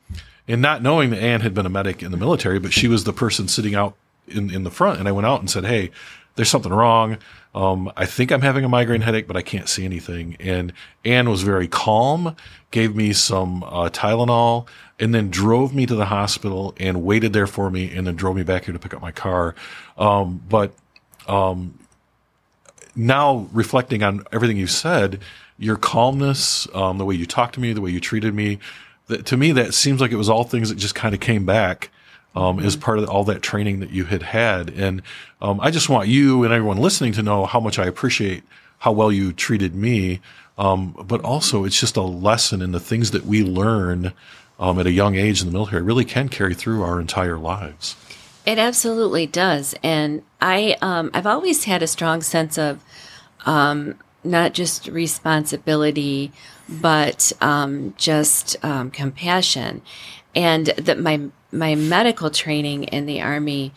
and 0.46 0.62
not 0.62 0.82
knowing 0.82 1.10
that 1.10 1.20
Ann 1.20 1.40
had 1.40 1.54
been 1.54 1.66
a 1.66 1.70
medic 1.70 2.02
in 2.02 2.12
the 2.12 2.16
military, 2.16 2.60
but 2.60 2.72
she 2.72 2.86
was 2.86 3.02
the 3.02 3.12
person 3.12 3.48
sitting 3.48 3.74
out 3.74 3.96
in 4.28 4.50
in 4.50 4.64
the 4.64 4.70
front, 4.70 4.98
and 4.98 5.08
I 5.08 5.12
went 5.12 5.26
out 5.26 5.40
and 5.40 5.50
said, 5.50 5.64
"Hey, 5.64 5.90
there's 6.36 6.50
something 6.50 6.72
wrong. 6.72 7.18
Um, 7.54 7.92
I 7.96 8.06
think 8.06 8.32
I'm 8.32 8.42
having 8.42 8.64
a 8.64 8.68
migraine 8.68 9.02
headache, 9.02 9.26
but 9.26 9.36
I 9.36 9.42
can't 9.42 9.68
see 9.68 9.84
anything." 9.84 10.36
And 10.40 10.72
Ann 11.04 11.30
was 11.30 11.42
very 11.42 11.68
calm, 11.68 12.36
gave 12.70 12.96
me 12.96 13.12
some 13.12 13.62
uh, 13.64 13.90
Tylenol, 13.90 14.66
and 14.98 15.14
then 15.14 15.30
drove 15.30 15.74
me 15.74 15.86
to 15.86 15.94
the 15.94 16.06
hospital 16.06 16.74
and 16.78 17.04
waited 17.04 17.32
there 17.32 17.46
for 17.46 17.70
me, 17.70 17.94
and 17.94 18.06
then 18.06 18.16
drove 18.16 18.36
me 18.36 18.42
back 18.42 18.64
here 18.64 18.72
to 18.72 18.78
pick 18.78 18.94
up 18.94 19.02
my 19.02 19.12
car. 19.12 19.54
Um, 19.96 20.42
but 20.48 20.72
now 22.96 23.48
reflecting 23.52 24.02
on 24.02 24.24
everything 24.32 24.56
you 24.56 24.66
said, 24.66 25.20
your 25.58 25.76
calmness, 25.76 26.68
um, 26.74 26.98
the 26.98 27.04
way 27.04 27.14
you 27.14 27.26
talked 27.26 27.54
to 27.54 27.60
me, 27.60 27.72
the 27.72 27.80
way 27.80 27.90
you 27.90 28.00
treated 28.00 28.34
me, 28.34 28.58
that, 29.08 29.26
to 29.26 29.36
me, 29.36 29.52
that 29.52 29.74
seems 29.74 30.00
like 30.00 30.12
it 30.12 30.16
was 30.16 30.28
all 30.28 30.44
things 30.44 30.68
that 30.68 30.76
just 30.76 30.94
kind 30.94 31.14
of 31.14 31.20
came 31.20 31.44
back 31.44 31.90
um, 32.34 32.60
as 32.60 32.76
part 32.76 32.98
of 32.98 33.08
all 33.08 33.24
that 33.24 33.42
training 33.42 33.80
that 33.80 33.90
you 33.90 34.04
had 34.04 34.22
had. 34.22 34.70
And 34.70 35.02
um, 35.40 35.60
I 35.60 35.70
just 35.70 35.88
want 35.88 36.08
you 36.08 36.44
and 36.44 36.52
everyone 36.52 36.78
listening 36.78 37.12
to 37.14 37.22
know 37.22 37.46
how 37.46 37.60
much 37.60 37.78
I 37.78 37.86
appreciate 37.86 38.42
how 38.78 38.92
well 38.92 39.12
you 39.12 39.32
treated 39.32 39.74
me. 39.74 40.20
Um, 40.56 40.92
but 41.06 41.20
also, 41.22 41.64
it's 41.64 41.78
just 41.78 41.96
a 41.96 42.02
lesson 42.02 42.62
in 42.62 42.72
the 42.72 42.80
things 42.80 43.10
that 43.10 43.26
we 43.26 43.42
learn 43.42 44.12
um, 44.58 44.78
at 44.78 44.86
a 44.86 44.92
young 44.92 45.16
age 45.16 45.40
in 45.40 45.46
the 45.46 45.52
military 45.52 45.82
really 45.82 46.04
can 46.04 46.28
carry 46.28 46.54
through 46.54 46.82
our 46.82 47.00
entire 47.00 47.38
lives. 47.38 47.96
It 48.46 48.58
absolutely 48.58 49.26
does, 49.26 49.74
and 49.82 50.22
I 50.40 50.76
um, 50.82 51.10
I've 51.14 51.26
always 51.26 51.64
had 51.64 51.82
a 51.82 51.86
strong 51.86 52.20
sense 52.20 52.58
of 52.58 52.84
um, 53.46 53.96
not 54.24 54.54
just 54.54 54.88
responsibility, 54.88 56.32
but 56.68 57.32
um, 57.40 57.94
just 57.96 58.56
um, 58.64 58.90
compassion, 58.90 59.82
and 60.34 60.66
that 60.66 60.98
my 60.98 61.28
my 61.52 61.74
medical 61.74 62.30
training 62.30 62.84
in 62.84 63.06
the 63.06 63.20
army 63.20 63.72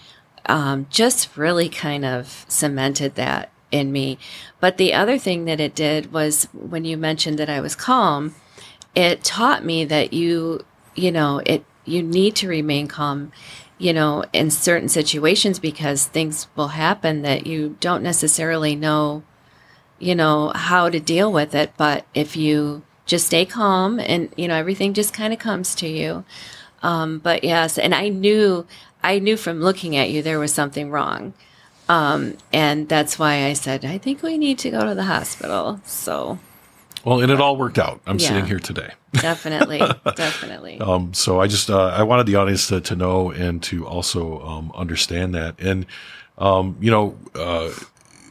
um, 0.47 0.87
just 0.89 1.37
really 1.37 1.69
kind 1.69 2.05
of 2.05 2.45
cemented 2.47 3.15
that 3.15 3.51
in 3.71 3.91
me. 3.91 4.17
But 4.59 4.77
the 4.77 4.93
other 4.93 5.17
thing 5.17 5.45
that 5.45 5.59
it 5.59 5.75
did 5.75 6.11
was 6.11 6.45
when 6.53 6.85
you 6.85 6.97
mentioned 6.97 7.37
that 7.39 7.49
I 7.49 7.59
was 7.59 7.75
calm, 7.75 8.33
it 8.95 9.23
taught 9.23 9.65
me 9.65 9.85
that 9.85 10.13
you 10.13 10.65
you 10.95 11.11
know 11.11 11.41
it 11.45 11.63
you 11.85 12.01
need 12.01 12.35
to 12.35 12.47
remain 12.47 12.87
calm 12.87 13.31
you 13.77 13.93
know 13.93 14.23
in 14.33 14.49
certain 14.49 14.89
situations 14.89 15.59
because 15.59 16.07
things 16.07 16.47
will 16.55 16.69
happen 16.69 17.21
that 17.21 17.45
you 17.45 17.77
don't 17.79 18.01
necessarily 18.01 18.75
know 18.75 19.23
you 19.99 20.15
know 20.15 20.51
how 20.55 20.89
to 20.89 20.99
deal 20.99 21.31
with 21.31 21.53
it 21.55 21.71
but 21.77 22.05
if 22.13 22.35
you 22.35 22.83
just 23.05 23.27
stay 23.27 23.45
calm 23.45 23.99
and 23.99 24.31
you 24.37 24.47
know 24.47 24.55
everything 24.55 24.93
just 24.93 25.13
kind 25.13 25.33
of 25.33 25.39
comes 25.39 25.73
to 25.75 25.87
you 25.87 26.23
um, 26.83 27.19
but 27.19 27.43
yes 27.43 27.77
and 27.77 27.93
i 27.95 28.09
knew 28.09 28.65
i 29.03 29.17
knew 29.19 29.37
from 29.37 29.61
looking 29.61 29.95
at 29.95 30.09
you 30.09 30.21
there 30.21 30.39
was 30.39 30.53
something 30.53 30.89
wrong 30.91 31.33
um, 31.89 32.35
and 32.51 32.87
that's 32.89 33.17
why 33.17 33.45
i 33.45 33.53
said 33.53 33.85
i 33.85 33.97
think 33.97 34.21
we 34.21 34.37
need 34.37 34.59
to 34.59 34.69
go 34.69 34.85
to 34.85 34.93
the 34.95 35.05
hospital 35.05 35.79
so 35.85 36.37
Well, 37.05 37.21
and 37.21 37.31
it 37.31 37.39
all 37.39 37.55
worked 37.55 37.79
out. 37.79 38.01
I'm 38.05 38.19
Yeah. 38.19 38.27
sitting 38.27 38.45
here 38.45 38.59
today. 38.59 38.91
definitely 39.13 39.95
definitely 40.15 40.79
Um, 40.81 41.13
so 41.13 41.39
I 41.39 41.47
just 41.47 41.69
uh, 41.69 41.87
I 41.87 42.03
wanted 42.03 42.25
the 42.27 42.35
audience 42.35 42.67
to, 42.67 42.81
to 42.81 42.95
know 42.95 43.31
and 43.31 43.63
to 43.63 43.87
also 43.87 44.41
um, 44.41 44.71
understand 44.75 45.33
that. 45.33 45.55
And 45.59 45.85
um, 46.37 46.75
you 46.81 46.91
know, 46.91 47.15
uh, 47.33 47.71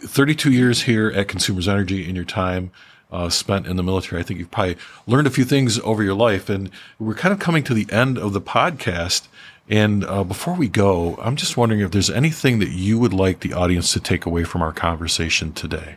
32 0.07 0.53
years 0.53 0.83
here 0.83 1.09
at 1.09 1.29
Consumers 1.29 1.69
Energy 1.69 2.09
in 2.09 2.17
your 2.17 2.25
time 2.25 2.71
uh, 3.11 3.29
spent 3.29 3.67
in 3.67 3.77
the 3.77 3.83
military, 3.83 4.21
I 4.21 4.25
think 4.25 4.41
you've 4.41 4.51
probably 4.51 4.77
learned 5.07 5.27
a 5.27 5.31
few 5.31 5.45
things 5.45 5.79
over 5.81 6.03
your 6.03 6.15
life. 6.15 6.49
And 6.49 6.71
we're 6.99 7.15
kind 7.15 7.33
of 7.33 7.39
coming 7.39 7.63
to 7.65 7.75
the 7.75 7.87
end 7.91 8.19
of 8.19 8.33
the 8.33 8.41
podcast. 8.41 9.29
And 9.69 10.05
uh, 10.05 10.25
before 10.25 10.55
we 10.55 10.69
go, 10.69 11.19
I'm 11.21 11.37
just 11.37 11.57
wondering 11.57 11.81
if 11.81 11.91
there's 11.91 12.11
anything 12.11 12.59
that 12.61 12.71
you 12.71 12.99
would 12.99 13.13
like 13.13 13.41
the 13.41 13.53
audience 13.53 13.93
to 13.93 14.01
take 14.01 14.27
away 14.27 14.45
from 14.45 14.63
our 14.63 14.73
conversation 14.73 15.53
today. 15.53 15.97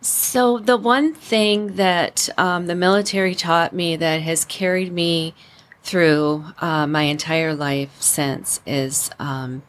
So, 0.00 0.58
the 0.58 0.76
one 0.76 1.12
thing 1.12 1.74
that 1.74 2.28
um, 2.38 2.66
the 2.66 2.76
military 2.76 3.34
taught 3.34 3.72
me 3.72 3.96
that 3.96 4.22
has 4.22 4.44
carried 4.44 4.92
me 4.92 5.34
through 5.82 6.44
uh, 6.60 6.86
my 6.86 7.02
entire 7.02 7.52
life 7.52 8.00
since 8.00 8.60
is 8.64 9.10
um, 9.18 9.62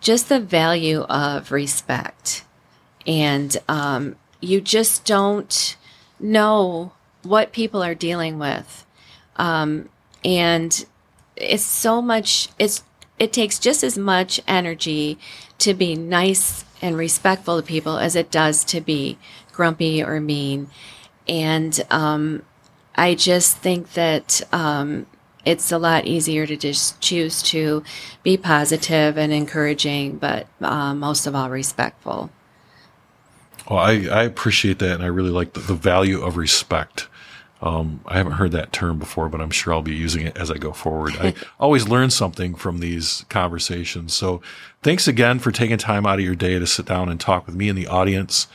just 0.00 0.28
the 0.28 0.40
value 0.40 1.02
of 1.02 1.52
respect. 1.52 2.44
And 3.06 3.56
um, 3.68 4.16
you 4.40 4.60
just 4.60 5.04
don't 5.04 5.76
know 6.20 6.92
what 7.22 7.52
people 7.52 7.82
are 7.82 7.94
dealing 7.94 8.38
with. 8.38 8.86
Um, 9.36 9.88
and 10.24 10.84
it's 11.36 11.64
so 11.64 12.02
much, 12.02 12.48
it's, 12.58 12.82
it 13.18 13.32
takes 13.32 13.58
just 13.58 13.82
as 13.82 13.96
much 13.98 14.40
energy 14.46 15.18
to 15.58 15.74
be 15.74 15.94
nice 15.94 16.64
and 16.80 16.96
respectful 16.96 17.60
to 17.60 17.66
people 17.66 17.98
as 17.98 18.14
it 18.14 18.30
does 18.30 18.64
to 18.64 18.80
be 18.80 19.18
grumpy 19.52 20.02
or 20.02 20.20
mean. 20.20 20.68
And 21.28 21.84
um, 21.90 22.42
I 22.94 23.14
just 23.14 23.58
think 23.58 23.92
that 23.94 24.40
um, 24.52 25.06
it's 25.48 25.72
a 25.72 25.78
lot 25.78 26.04
easier 26.04 26.46
to 26.46 26.58
just 26.58 27.00
choose 27.00 27.40
to 27.40 27.82
be 28.22 28.36
positive 28.36 29.16
and 29.16 29.32
encouraging, 29.32 30.18
but 30.18 30.46
uh, 30.60 30.92
most 30.94 31.26
of 31.26 31.34
all, 31.34 31.48
respectful. 31.48 32.28
Well, 33.70 33.78
I, 33.78 33.92
I 34.08 34.24
appreciate 34.24 34.78
that, 34.80 34.96
and 34.96 35.02
I 35.02 35.06
really 35.06 35.30
like 35.30 35.54
the, 35.54 35.60
the 35.60 35.74
value 35.74 36.20
of 36.20 36.36
respect. 36.36 37.08
Um, 37.62 38.02
I 38.04 38.18
haven't 38.18 38.32
heard 38.32 38.52
that 38.52 38.74
term 38.74 38.98
before, 38.98 39.30
but 39.30 39.40
I'm 39.40 39.50
sure 39.50 39.72
I'll 39.72 39.80
be 39.80 39.96
using 39.96 40.26
it 40.26 40.36
as 40.36 40.50
I 40.50 40.58
go 40.58 40.72
forward. 40.72 41.14
I 41.18 41.32
always 41.58 41.88
learn 41.88 42.10
something 42.10 42.54
from 42.54 42.80
these 42.80 43.24
conversations. 43.30 44.12
So 44.12 44.42
thanks 44.82 45.08
again 45.08 45.38
for 45.38 45.50
taking 45.50 45.78
time 45.78 46.04
out 46.04 46.18
of 46.18 46.24
your 46.26 46.34
day 46.34 46.58
to 46.58 46.66
sit 46.66 46.84
down 46.84 47.08
and 47.08 47.18
talk 47.18 47.46
with 47.46 47.54
me 47.54 47.70
and 47.70 47.78
the 47.78 47.86
audience. 47.86 48.48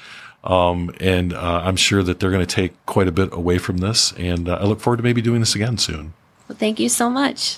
Um, 0.43 0.93
and 0.99 1.33
uh, 1.33 1.61
I'm 1.65 1.75
sure 1.75 2.03
that 2.03 2.19
they're 2.19 2.31
going 2.31 2.45
to 2.45 2.55
take 2.55 2.85
quite 2.85 3.07
a 3.07 3.11
bit 3.11 3.33
away 3.33 3.57
from 3.57 3.79
this. 3.79 4.13
And 4.13 4.47
uh, 4.47 4.59
I 4.61 4.65
look 4.65 4.79
forward 4.79 4.97
to 4.97 5.03
maybe 5.03 5.23
doing 5.23 5.39
this 5.39 5.55
again 5.55 5.79
soon. 5.79 6.13
Well, 6.53 6.59
thank 6.59 6.79
you 6.79 6.87
so 6.87 7.09
much. 7.09 7.57